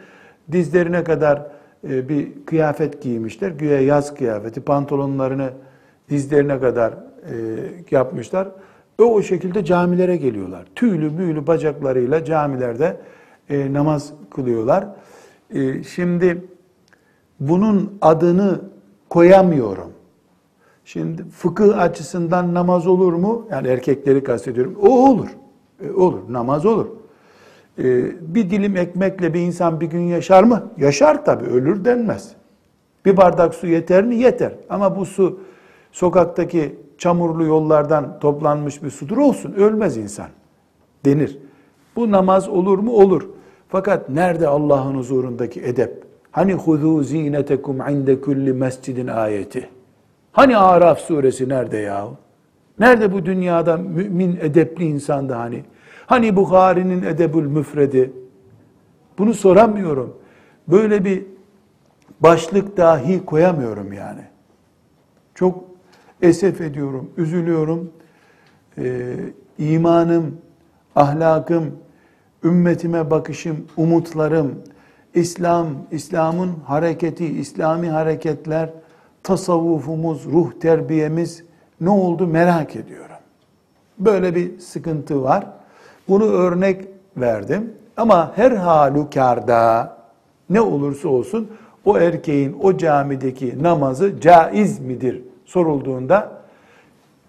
[0.52, 1.46] Dizlerine kadar
[1.84, 3.50] bir kıyafet giymişler.
[3.50, 5.50] Güya yaz kıyafeti, pantolonlarını
[6.10, 7.34] dizlerine kadar e,
[7.90, 8.48] yapmışlar.
[8.98, 10.66] O, o şekilde camilere geliyorlar.
[10.74, 12.96] Tüylü büyülü bacaklarıyla camilerde
[13.50, 14.88] e, namaz kılıyorlar.
[15.88, 16.44] Şimdi
[17.40, 18.60] bunun adını
[19.08, 19.92] koyamıyorum.
[20.84, 23.46] Şimdi fıkıh açısından namaz olur mu?
[23.50, 24.76] Yani erkekleri kastediyorum.
[24.82, 25.28] O olur.
[25.96, 26.20] olur.
[26.28, 26.86] Namaz olur.
[27.78, 27.84] Ee,
[28.34, 30.70] bir dilim ekmekle bir insan bir gün yaşar mı?
[30.76, 32.32] Yaşar tabii, ölür denmez.
[33.04, 34.16] Bir bardak su yeter mi?
[34.16, 34.52] Yeter.
[34.70, 35.40] Ama bu su
[35.92, 39.52] sokaktaki çamurlu yollardan toplanmış bir sudur olsun.
[39.52, 40.26] Ölmez insan
[41.04, 41.38] denir.
[41.96, 42.92] Bu namaz olur mu?
[42.92, 43.28] Olur.
[43.68, 46.04] Fakat nerede Allah'ın huzurundaki edep?
[46.30, 49.68] Hani huzu zinetekum inde kulli mescidin ayeti.
[50.32, 52.08] Hani Araf suresi nerede ya?
[52.78, 55.64] Nerede bu dünyada mümin edepli insandı hani?
[56.12, 58.12] Hani Bukhari'nin Edebül Müfredi?
[59.18, 60.16] Bunu soramıyorum.
[60.68, 61.26] Böyle bir
[62.20, 64.20] başlık dahi koyamıyorum yani.
[65.34, 65.64] Çok
[66.22, 67.92] esef ediyorum, üzülüyorum.
[68.78, 69.14] Ee,
[69.58, 70.38] imanım,
[70.96, 71.76] ahlakım,
[72.44, 74.54] ümmetime bakışım, umutlarım,
[75.14, 78.70] İslam, İslam'ın hareketi, İslami hareketler,
[79.22, 81.44] tasavvufumuz, ruh terbiyemiz
[81.80, 83.16] ne oldu merak ediyorum.
[83.98, 85.61] Böyle bir sıkıntı var.
[86.08, 86.84] Bunu örnek
[87.16, 87.72] verdim.
[87.96, 89.96] Ama her halükarda
[90.50, 91.50] ne olursa olsun
[91.84, 96.42] o erkeğin o camideki namazı caiz midir sorulduğunda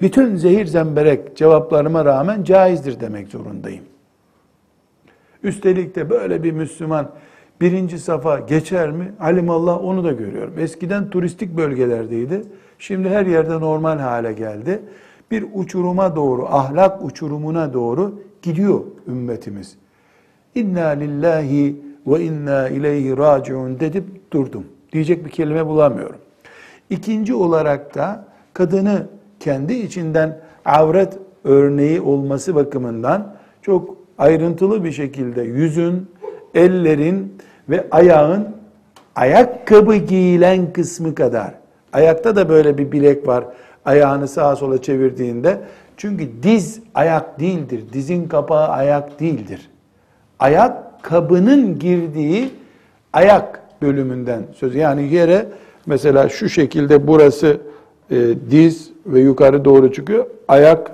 [0.02, 3.84] bütün zehir zemberek cevaplarıma rağmen caizdir demek zorundayım.
[5.44, 7.10] Üstelik de böyle bir Müslüman
[7.62, 9.14] birinci safa geçer mi?
[9.20, 10.54] Alimallah onu da görüyorum.
[10.60, 12.42] Eskiden turistik bölgelerdeydi.
[12.80, 14.82] Şimdi her yerde normal hale geldi.
[15.32, 19.76] Bir uçuruma doğru, ahlak uçurumuna doğru gidiyor ümmetimiz.
[20.56, 21.76] İnna lillahi
[22.08, 24.66] ve inna ileyhi raciun dedip durdum.
[24.94, 26.18] Diyecek bir kelime bulamıyorum.
[26.90, 29.08] İkinci olarak da kadını
[29.40, 36.08] kendi içinden avret örneği olması bakımından çok ayrıntılı bir şekilde yüzün,
[36.56, 37.38] ellerin
[37.70, 38.48] ve ayağın
[39.16, 41.54] ayakkabı giyilen kısmı kadar.
[41.94, 43.46] Ayakta da böyle bir bilek var.
[43.86, 45.60] Ayağını sağa sola çevirdiğinde.
[45.98, 47.84] Çünkü diz ayak değildir.
[47.94, 49.70] Dizin kapağı ayak değildir.
[50.40, 52.50] Ayak kabının girdiği
[53.14, 54.76] ayak bölümünden söz.
[54.76, 55.46] Yani yere
[55.86, 57.58] mesela şu şekilde burası
[58.12, 58.16] e,
[58.52, 60.26] diz ve yukarı doğru çıkıyor.
[60.48, 60.92] Ayak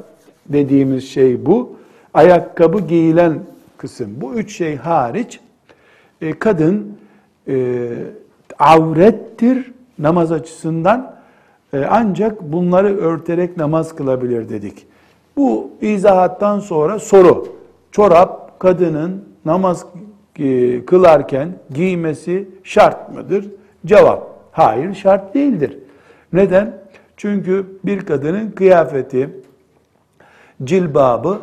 [0.49, 1.75] dediğimiz şey bu.
[2.13, 3.39] Ayakkabı giyilen
[3.77, 4.09] kısım.
[4.21, 5.39] Bu üç şey hariç
[6.21, 6.97] e, kadın
[7.47, 7.87] e,
[8.59, 11.15] avrettir namaz açısından
[11.73, 14.85] e, ancak bunları örterek namaz kılabilir dedik.
[15.39, 17.47] Bu izahattan sonra soru.
[17.91, 19.85] Çorap kadının namaz
[20.39, 23.45] e, kılarken giymesi şart mıdır?
[23.85, 25.77] Cevap, hayır şart değildir.
[26.33, 26.77] Neden?
[27.17, 29.29] Çünkü bir kadının kıyafeti,
[30.63, 31.39] cilbabı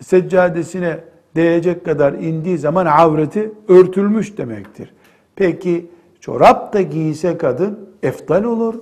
[0.00, 0.98] seccadesine
[1.36, 4.94] değecek kadar indiği zaman avreti örtülmüş demektir.
[5.36, 5.86] Peki
[6.20, 8.74] çorap da giyse kadın eftal olur,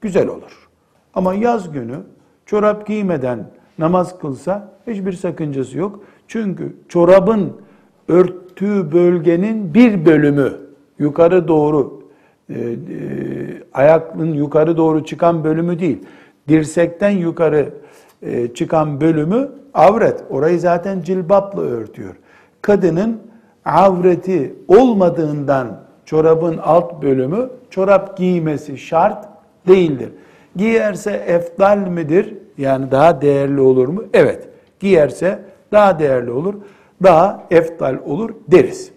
[0.00, 0.68] güzel olur.
[1.14, 1.96] Ama yaz günü
[2.46, 6.00] çorap giymeden namaz kılsa hiçbir sakıncası yok.
[6.28, 7.52] Çünkü çorabın
[8.08, 10.52] örttüğü bölgenin bir bölümü
[10.98, 12.02] yukarı doğru
[12.50, 12.76] e, e,
[13.72, 15.98] ayakın yukarı doğru çıkan bölümü değil.
[16.48, 17.68] Dirsekten yukarı
[18.22, 20.24] e, çıkan bölümü avret.
[20.30, 22.14] Orayı zaten cilbapla örtüyor.
[22.62, 23.20] Kadının
[23.64, 29.28] avreti olmadığından çorabın alt bölümü çorap giymesi şart
[29.68, 30.08] değildir.
[30.56, 32.34] Giyerse efdal midir?
[32.58, 34.04] Yani daha değerli olur mu?
[34.12, 34.48] Evet.
[34.80, 36.54] Giyerse daha değerli olur.
[37.02, 38.92] Daha efdal olur deriz.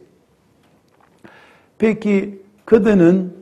[1.78, 3.34] Peki kadının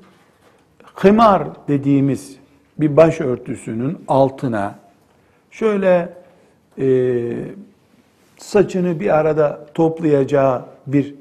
[0.95, 2.35] hımar dediğimiz
[2.79, 4.79] bir başörtüsünün altına
[5.51, 6.13] şöyle
[6.77, 7.31] e,
[8.37, 11.15] saçını bir arada toplayacağı bir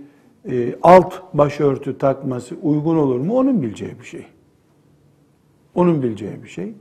[0.51, 3.39] e, alt başörtü takması uygun olur mu?
[3.39, 4.27] Onun bileceği bir şey.
[5.75, 6.73] Onun bileceği bir şey.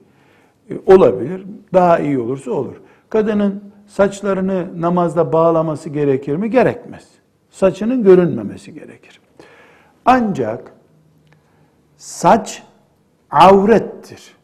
[0.86, 1.45] Olabilir.
[1.74, 2.76] Daha iyi olursa olur.
[3.09, 6.49] Kadının saçlarını namazda bağlaması gerekir mi?
[6.49, 7.07] Gerekmez.
[7.49, 9.22] Saçının görünmemesi gerekir.
[10.05, 10.74] Ancak
[11.97, 12.63] saç
[13.32, 14.38] avrettir.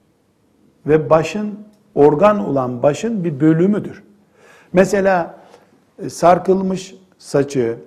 [0.87, 1.59] Ve başın,
[1.95, 4.03] organ olan başın bir bölümüdür.
[4.73, 5.39] Mesela
[5.99, 7.77] e, sarkılmış saçı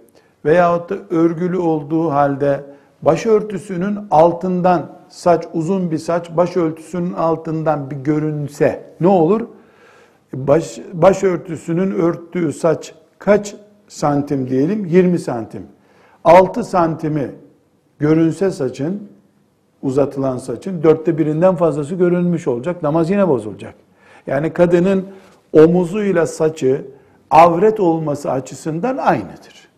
[0.44, 2.64] veyahut da örgülü olduğu halde
[3.06, 9.46] başörtüsünün altından saç uzun bir saç başörtüsünün altından bir görünse ne olur?
[10.34, 13.54] Baş, başörtüsünün örttüğü saç kaç
[13.88, 14.84] santim diyelim?
[14.84, 15.62] 20 santim.
[16.24, 17.30] 6 santimi
[17.98, 19.08] görünse saçın
[19.82, 22.82] uzatılan saçın dörtte birinden fazlası görünmüş olacak.
[22.82, 23.74] Namaz yine bozulacak.
[24.26, 25.06] Yani kadının
[25.52, 26.84] omuzuyla saçı
[27.30, 29.68] avret olması açısından aynıdır.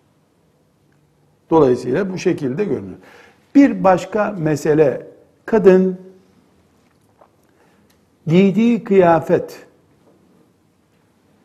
[1.51, 2.97] Dolayısıyla bu şekilde görünür.
[3.59, 5.07] Bir başka mesele
[5.47, 5.99] kadın
[8.27, 9.67] giydiği kıyafet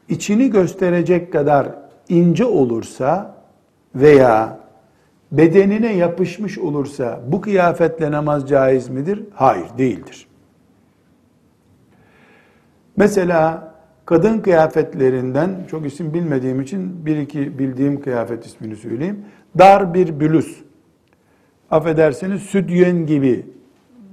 [0.10, 1.68] içini gösterecek kadar
[2.10, 3.36] ince olursa
[3.96, 4.60] veya
[5.32, 9.24] bedenine yapışmış olursa bu kıyafetle namaz caiz midir?
[9.34, 10.28] Hayır, değildir.
[12.98, 13.74] Mesela
[14.06, 19.26] kadın kıyafetlerinden çok isim bilmediğim için bir iki bildiğim kıyafet ismini söyleyeyim.
[19.58, 20.64] Dar bir bluz.
[21.74, 23.46] Affedersiniz sütyen gibi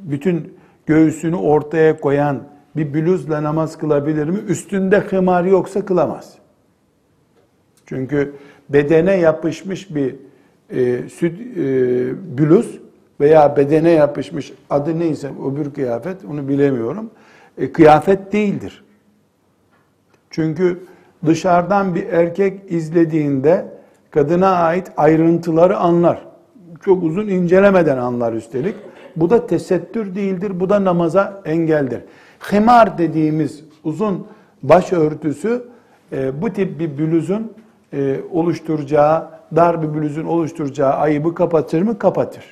[0.02, 0.54] bütün
[0.86, 2.42] göğsünü ortaya koyan
[2.76, 4.38] bir bluzla namaz kılabilir mi?
[4.48, 6.34] Üstünde hımar yoksa kılamaz.
[7.86, 8.34] Çünkü
[8.68, 10.14] bedene yapışmış bir
[10.70, 12.80] e, süt e, bluz
[13.20, 17.10] veya bedene yapışmış adı neyse öbür kıyafet onu bilemiyorum.
[17.58, 18.84] E, kıyafet değildir.
[20.30, 20.80] Çünkü
[21.26, 23.66] dışarıdan bir erkek izlediğinde
[24.10, 26.29] kadına ait ayrıntıları anlar.
[26.84, 28.74] Çok uzun incelemeden anlar üstelik.
[29.16, 32.00] Bu da tesettür değildir, bu da namaza engeldir.
[32.52, 34.26] Himar dediğimiz uzun
[34.62, 35.62] başörtüsü
[36.12, 37.52] e, bu tip bir bluzun
[37.92, 41.98] e, oluşturacağı, dar bir bluzun oluşturacağı ayıbı kapatır mı?
[41.98, 42.44] Kapatır.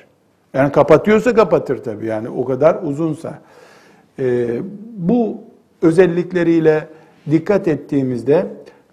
[0.53, 3.39] Yani kapatıyorsa kapatır tabii yani o kadar uzunsa.
[4.19, 4.61] Ee,
[4.97, 5.37] bu
[5.81, 6.87] özellikleriyle
[7.31, 8.47] dikkat ettiğimizde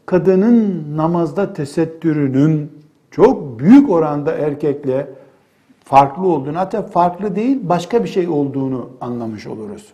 [0.06, 2.72] kadının namazda tesettürünün
[3.10, 5.06] çok büyük oranda erkekle
[5.86, 9.92] farklı olduğunu hatta farklı değil başka bir şey olduğunu anlamış oluruz.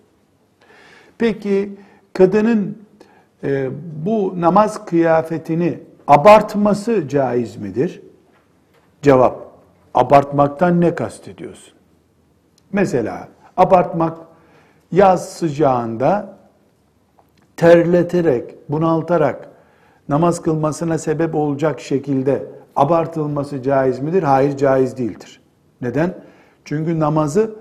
[1.18, 1.72] Peki
[2.12, 2.78] kadının
[3.44, 3.70] e,
[4.06, 5.78] bu namaz kıyafetini
[6.08, 8.02] abartması caiz midir?
[9.02, 9.46] Cevap,
[9.94, 11.74] abartmaktan ne kastediyorsun?
[12.72, 14.18] Mesela abartmak
[14.92, 16.36] yaz sıcağında
[17.56, 19.48] terleterek, bunaltarak
[20.08, 24.22] namaz kılmasına sebep olacak şekilde abartılması caiz midir?
[24.22, 25.41] Hayır caiz değildir.
[25.82, 26.14] Neden?
[26.64, 27.54] Çünkü namazı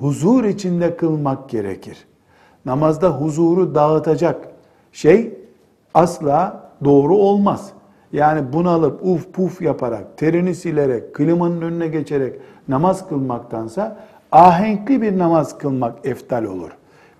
[0.00, 1.98] huzur içinde kılmak gerekir.
[2.64, 4.48] Namazda huzuru dağıtacak
[4.92, 5.34] şey
[5.94, 7.72] asla doğru olmaz.
[8.12, 14.00] Yani bunalıp uf puf yaparak, terini silerek, klimanın önüne geçerek namaz kılmaktansa
[14.32, 16.70] ahenkli bir namaz kılmak eftal olur.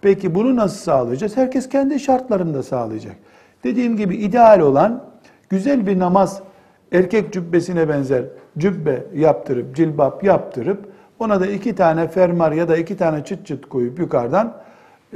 [0.01, 1.37] Peki bunu nasıl sağlayacağız?
[1.37, 3.17] Herkes kendi şartlarında sağlayacak.
[3.65, 5.05] Dediğim gibi ideal olan
[5.49, 6.43] güzel bir namaz
[6.93, 8.25] erkek cübbesine benzer
[8.59, 13.69] cübbe yaptırıp, cilbap yaptırıp ona da iki tane fermar ya da iki tane çıt çıt
[13.69, 14.57] koyup yukarıdan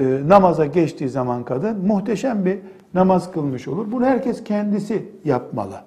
[0.00, 2.58] e, namaza geçtiği zaman kadın muhteşem bir
[2.94, 3.92] namaz kılmış olur.
[3.92, 5.80] Bunu herkes kendisi yapmalı.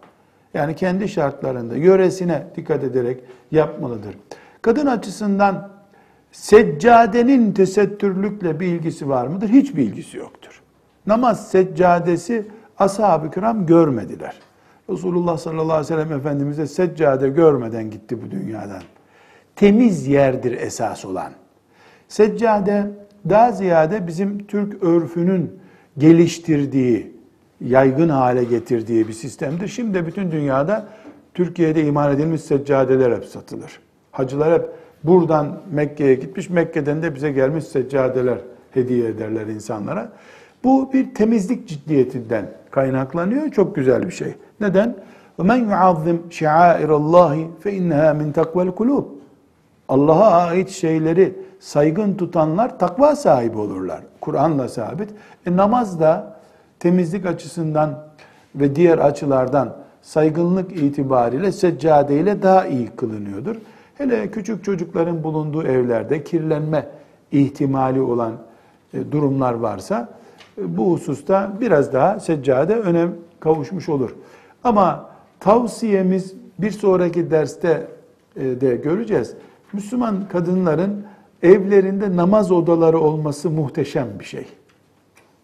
[0.53, 4.15] Yani kendi şartlarında, yöresine dikkat ederek yapmalıdır.
[4.61, 5.69] Kadın açısından
[6.31, 9.49] seccadenin tesettürlükle bir ilgisi var mıdır?
[9.49, 10.61] Hiçbir ilgisi yoktur.
[11.07, 12.47] Namaz seccadesi
[12.79, 14.35] ashab-ı kiram görmediler.
[14.89, 18.81] Resulullah sallallahu aleyhi ve sellem Efendimiz de seccade görmeden gitti bu dünyadan.
[19.55, 21.31] Temiz yerdir esas olan.
[22.07, 22.91] Seccade
[23.29, 25.59] daha ziyade bizim Türk örfünün
[25.97, 27.13] geliştirdiği,
[27.61, 29.67] yaygın hale getirdiği bir sistemdir.
[29.67, 30.87] Şimdi bütün dünyada
[31.33, 33.79] Türkiye'de imal edilmiş seccadeler hep satılır.
[34.11, 34.69] Hacılar hep
[35.03, 38.37] buradan Mekke'ye gitmiş, Mekke'den de bize gelmiş seccadeler
[38.71, 40.11] hediye ederler insanlara.
[40.63, 43.51] Bu bir temizlik ciddiyetinden kaynaklanıyor.
[43.51, 44.33] Çok güzel bir şey.
[44.60, 44.96] Neden?
[45.38, 49.04] وَمَنْ يُعَظِّمْ شِعَائِرَ اللّٰهِ فَاِنَّهَا مِنْ تَقْوَ الْقُلُوبِ
[49.88, 54.00] Allah'a ait şeyleri saygın tutanlar takva sahibi olurlar.
[54.20, 55.10] Kur'an'la sabit.
[55.46, 56.36] E, namaz da
[56.78, 58.04] temizlik açısından
[58.54, 63.56] ve diğer açılardan saygınlık itibariyle seccadeyle daha iyi kılınıyordur.
[63.98, 66.86] Hele küçük çocukların bulunduğu evlerde kirlenme
[67.32, 68.32] ihtimali olan
[68.94, 70.08] e, durumlar varsa
[70.58, 74.14] e, bu hususta biraz daha seccade önem kavuşmuş olur.
[74.63, 77.87] Ama tavsiyemiz bir sonraki derste
[78.35, 79.33] e, de göreceğiz.
[79.73, 81.05] Müslüman kadınların
[81.43, 84.45] evlerinde namaz odaları olması muhteşem bir şey.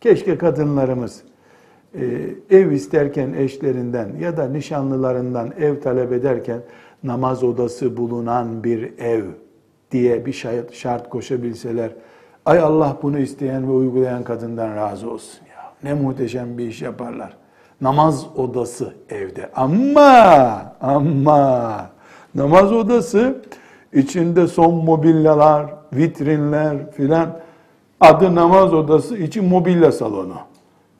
[0.01, 1.23] Keşke kadınlarımız
[1.93, 2.05] e,
[2.49, 6.61] ev isterken eşlerinden ya da nişanlılarından ev talep ederken
[7.03, 9.23] namaz odası bulunan bir ev
[9.91, 10.33] diye bir
[10.71, 11.91] şart koşabilseler.
[12.45, 15.73] Ay Allah bunu isteyen ve uygulayan kadından razı olsun ya.
[15.83, 17.37] Ne muhteşem bir iş yaparlar.
[17.81, 19.51] Namaz odası evde.
[19.55, 21.89] Ama ama
[22.35, 23.41] namaz odası
[23.93, 27.39] içinde son mobilyalar, vitrinler filan
[28.01, 30.35] adı namaz odası içi mobilya salonu.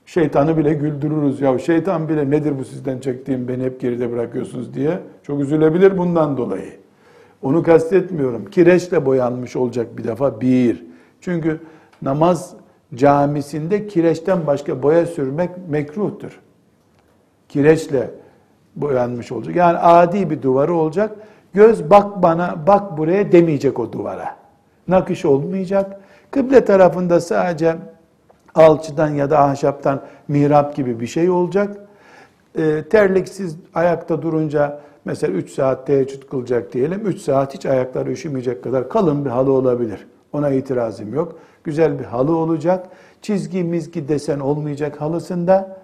[0.06, 1.60] Şeytanı bile güldürürüz ya.
[1.60, 6.74] Şeytan bile nedir bu sizden çektiğim beni hep geride bırakıyorsunuz diye çok üzülebilir bundan dolayı.
[7.42, 8.46] Onu kastetmiyorum.
[8.46, 10.86] Kireçle boyanmış olacak bir defa bir.
[11.22, 11.60] Çünkü
[12.02, 12.54] namaz
[12.96, 16.40] camisinde kireçten başka boya sürmek mekruhtur.
[17.50, 18.10] Kireçle
[18.76, 19.56] boyanmış olacak.
[19.56, 21.12] Yani adi bir duvarı olacak.
[21.54, 24.36] Göz bak bana, bak buraya demeyecek o duvara.
[24.88, 26.02] Nakış olmayacak.
[26.32, 27.76] Kıble tarafında sadece
[28.56, 31.78] alçıdan ya da ahşaptan mihrap gibi bir şey olacak.
[32.58, 37.08] E, terliksiz ayakta durunca mesela 3 saat teheccüd kılacak diyelim.
[37.08, 40.08] 3 saat hiç ayakları üşümeyecek kadar kalın bir halı olabilir.
[40.34, 41.40] Ona itirazım yok.
[41.64, 42.88] Güzel bir halı olacak.
[43.22, 45.78] Çizgi mizgi desen olmayacak halısında.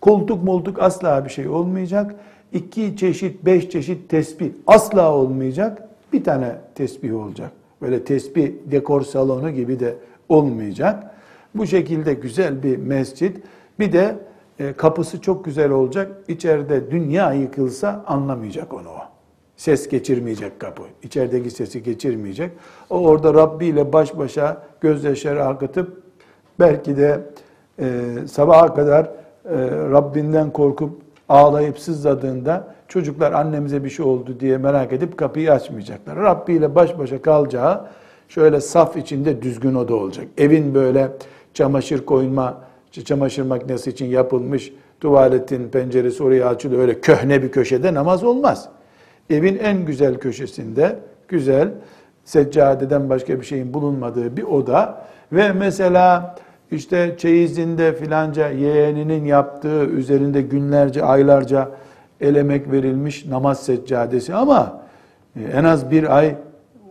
[0.00, 2.14] Koltuk moltuk asla bir şey olmayacak.
[2.52, 5.88] İki çeşit, beş çeşit tesbih asla olmayacak.
[6.12, 7.50] Bir tane tesbih olacak.
[7.82, 9.94] Böyle tesbih dekor salonu gibi de
[10.28, 11.14] olmayacak.
[11.54, 13.36] Bu şekilde güzel bir mescit.
[13.78, 14.16] Bir de
[14.58, 16.12] e, kapısı çok güzel olacak.
[16.28, 19.02] İçeride dünya yıkılsa anlamayacak onu o.
[19.56, 20.82] Ses geçirmeyecek kapı.
[21.02, 22.50] İçerideki sesi geçirmeyecek.
[22.90, 26.02] O orada Rabbi ile baş başa gözyaşları akıtıp
[26.60, 27.20] belki de
[27.80, 29.10] e, sabaha kadar
[29.92, 36.16] Rabbinden korkup ağlayıp sızladığında çocuklar annemize bir şey oldu diye merak edip kapıyı açmayacaklar.
[36.16, 37.84] Rabbi ile baş başa kalacağı
[38.28, 40.26] şöyle saf içinde düzgün oda olacak.
[40.38, 41.08] Evin böyle
[41.54, 42.60] çamaşır koyma,
[43.04, 46.82] çamaşır makinesi için yapılmış tuvaletin penceresi oraya açılıyor.
[46.82, 48.68] Öyle köhne bir köşede namaz olmaz.
[49.30, 51.68] Evin en güzel köşesinde güzel
[52.24, 56.36] seccadeden başka bir şeyin bulunmadığı bir oda ve mesela
[56.70, 61.68] işte çeyizinde filanca yeğeninin yaptığı üzerinde günlerce aylarca
[62.20, 64.80] el emek verilmiş namaz seccadesi ama
[65.36, 66.34] e, en az bir ay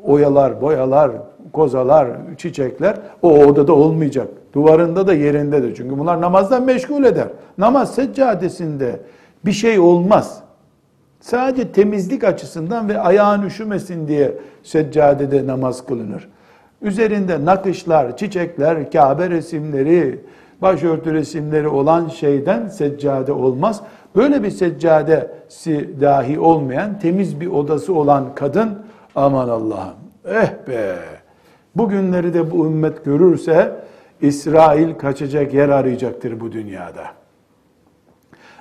[0.03, 1.11] oyalar, boyalar,
[1.53, 2.07] kozalar,
[2.37, 4.27] çiçekler o odada olmayacak.
[4.53, 5.75] Duvarında da yerinde de.
[5.75, 7.27] Çünkü bunlar namazdan meşgul eder.
[7.57, 8.99] Namaz seccadesinde
[9.45, 10.39] bir şey olmaz.
[11.19, 16.29] Sadece temizlik açısından ve ayağın üşümesin diye seccadede namaz kılınır.
[16.81, 20.19] Üzerinde nakışlar, çiçekler, Kabe resimleri,
[20.61, 23.81] başörtü resimleri olan şeyden seccade olmaz.
[24.15, 28.79] Böyle bir seccadesi dahi olmayan, temiz bir odası olan kadın,
[29.15, 30.95] aman Allah'ım, eh be!
[31.75, 33.75] Bugünleri de bu ümmet görürse,
[34.21, 37.03] İsrail kaçacak yer arayacaktır bu dünyada.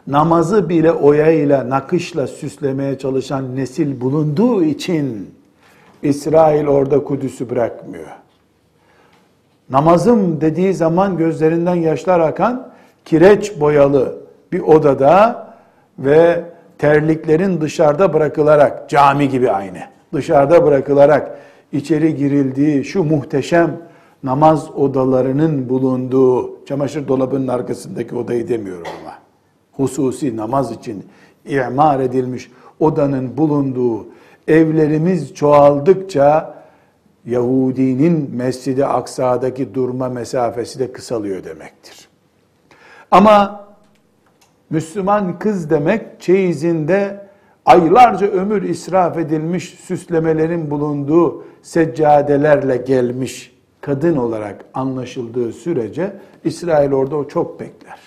[0.06, 5.30] Namazı bile oyayla, nakışla süslemeye çalışan nesil bulunduğu için
[6.03, 8.07] İsrail orada Kudüs'ü bırakmıyor.
[9.70, 12.68] Namazım dediği zaman gözlerinden yaşlar akan
[13.05, 14.18] kireç boyalı
[14.53, 15.47] bir odada
[15.99, 16.44] ve
[16.78, 19.78] terliklerin dışarıda bırakılarak cami gibi aynı
[20.12, 21.38] dışarıda bırakılarak
[21.72, 23.76] içeri girildiği şu muhteşem
[24.22, 29.14] namaz odalarının bulunduğu çamaşır dolabının arkasındaki odayı demiyorum ama
[29.72, 31.05] hususi namaz için
[31.47, 34.07] imar edilmiş odanın bulunduğu
[34.49, 36.57] evlerimiz çoğaldıkça
[37.26, 42.09] Yahudinin Mescid-i Aksa'daki durma mesafesi de kısalıyor demektir.
[43.11, 43.66] Ama
[44.70, 47.26] Müslüman kız demek çeyizinde
[47.66, 56.12] aylarca ömür israf edilmiş süslemelerin bulunduğu seccadelerle gelmiş kadın olarak anlaşıldığı sürece
[56.44, 57.99] İsrail orada o çok bekler.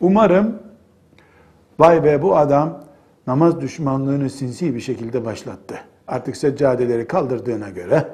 [0.00, 0.58] Umarım
[1.78, 2.84] vay be bu adam
[3.30, 5.80] namaz düşmanlığını sinsi bir şekilde başlattı.
[6.08, 8.08] Artık seccadeleri kaldırdığına göre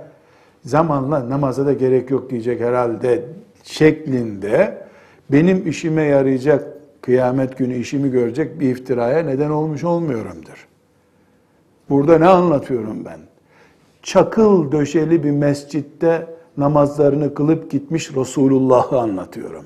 [0.64, 3.24] zamanla namaza da gerek yok diyecek herhalde
[3.62, 4.86] şeklinde
[5.30, 6.64] benim işime yarayacak
[7.02, 10.68] kıyamet günü işimi görecek bir iftiraya neden olmuş olmuyorumdur.
[11.90, 13.20] Burada ne anlatıyorum ben?
[14.02, 19.64] Çakıl döşeli bir mescitte namazlarını kılıp gitmiş Resulullah'ı anlatıyorum.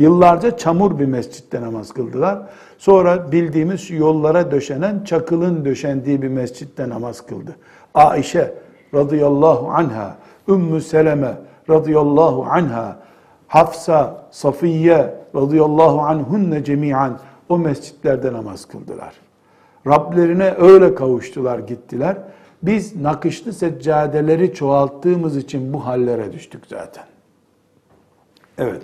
[0.00, 2.38] Yıllarca çamur bir mescitte namaz kıldılar.
[2.78, 7.56] Sonra bildiğimiz yollara döşenen, çakılın döşendiği bir mescitte namaz kıldı.
[7.94, 8.54] Aişe
[8.94, 10.16] radıyallahu anha,
[10.48, 11.34] Ümmü Seleme
[11.70, 12.96] radıyallahu anha,
[13.48, 19.14] Hafsa, Safiye radıyallahu anhunne cemiyan o mescitlerde namaz kıldılar.
[19.86, 22.16] Rablerine öyle kavuştular gittiler.
[22.62, 27.04] Biz nakışlı seccadeleri çoğalttığımız için bu hallere düştük zaten.
[28.58, 28.82] Evet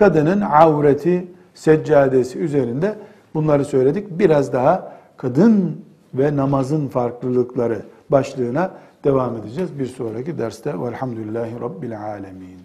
[0.00, 2.94] kadının avreti seccadesi üzerinde
[3.34, 4.18] bunları söyledik.
[4.18, 5.84] Biraz daha kadın
[6.14, 8.70] ve namazın farklılıkları başlığına
[9.04, 9.78] devam edeceğiz.
[9.78, 12.59] Bir sonraki derste velhamdülillahi rabbil alemin.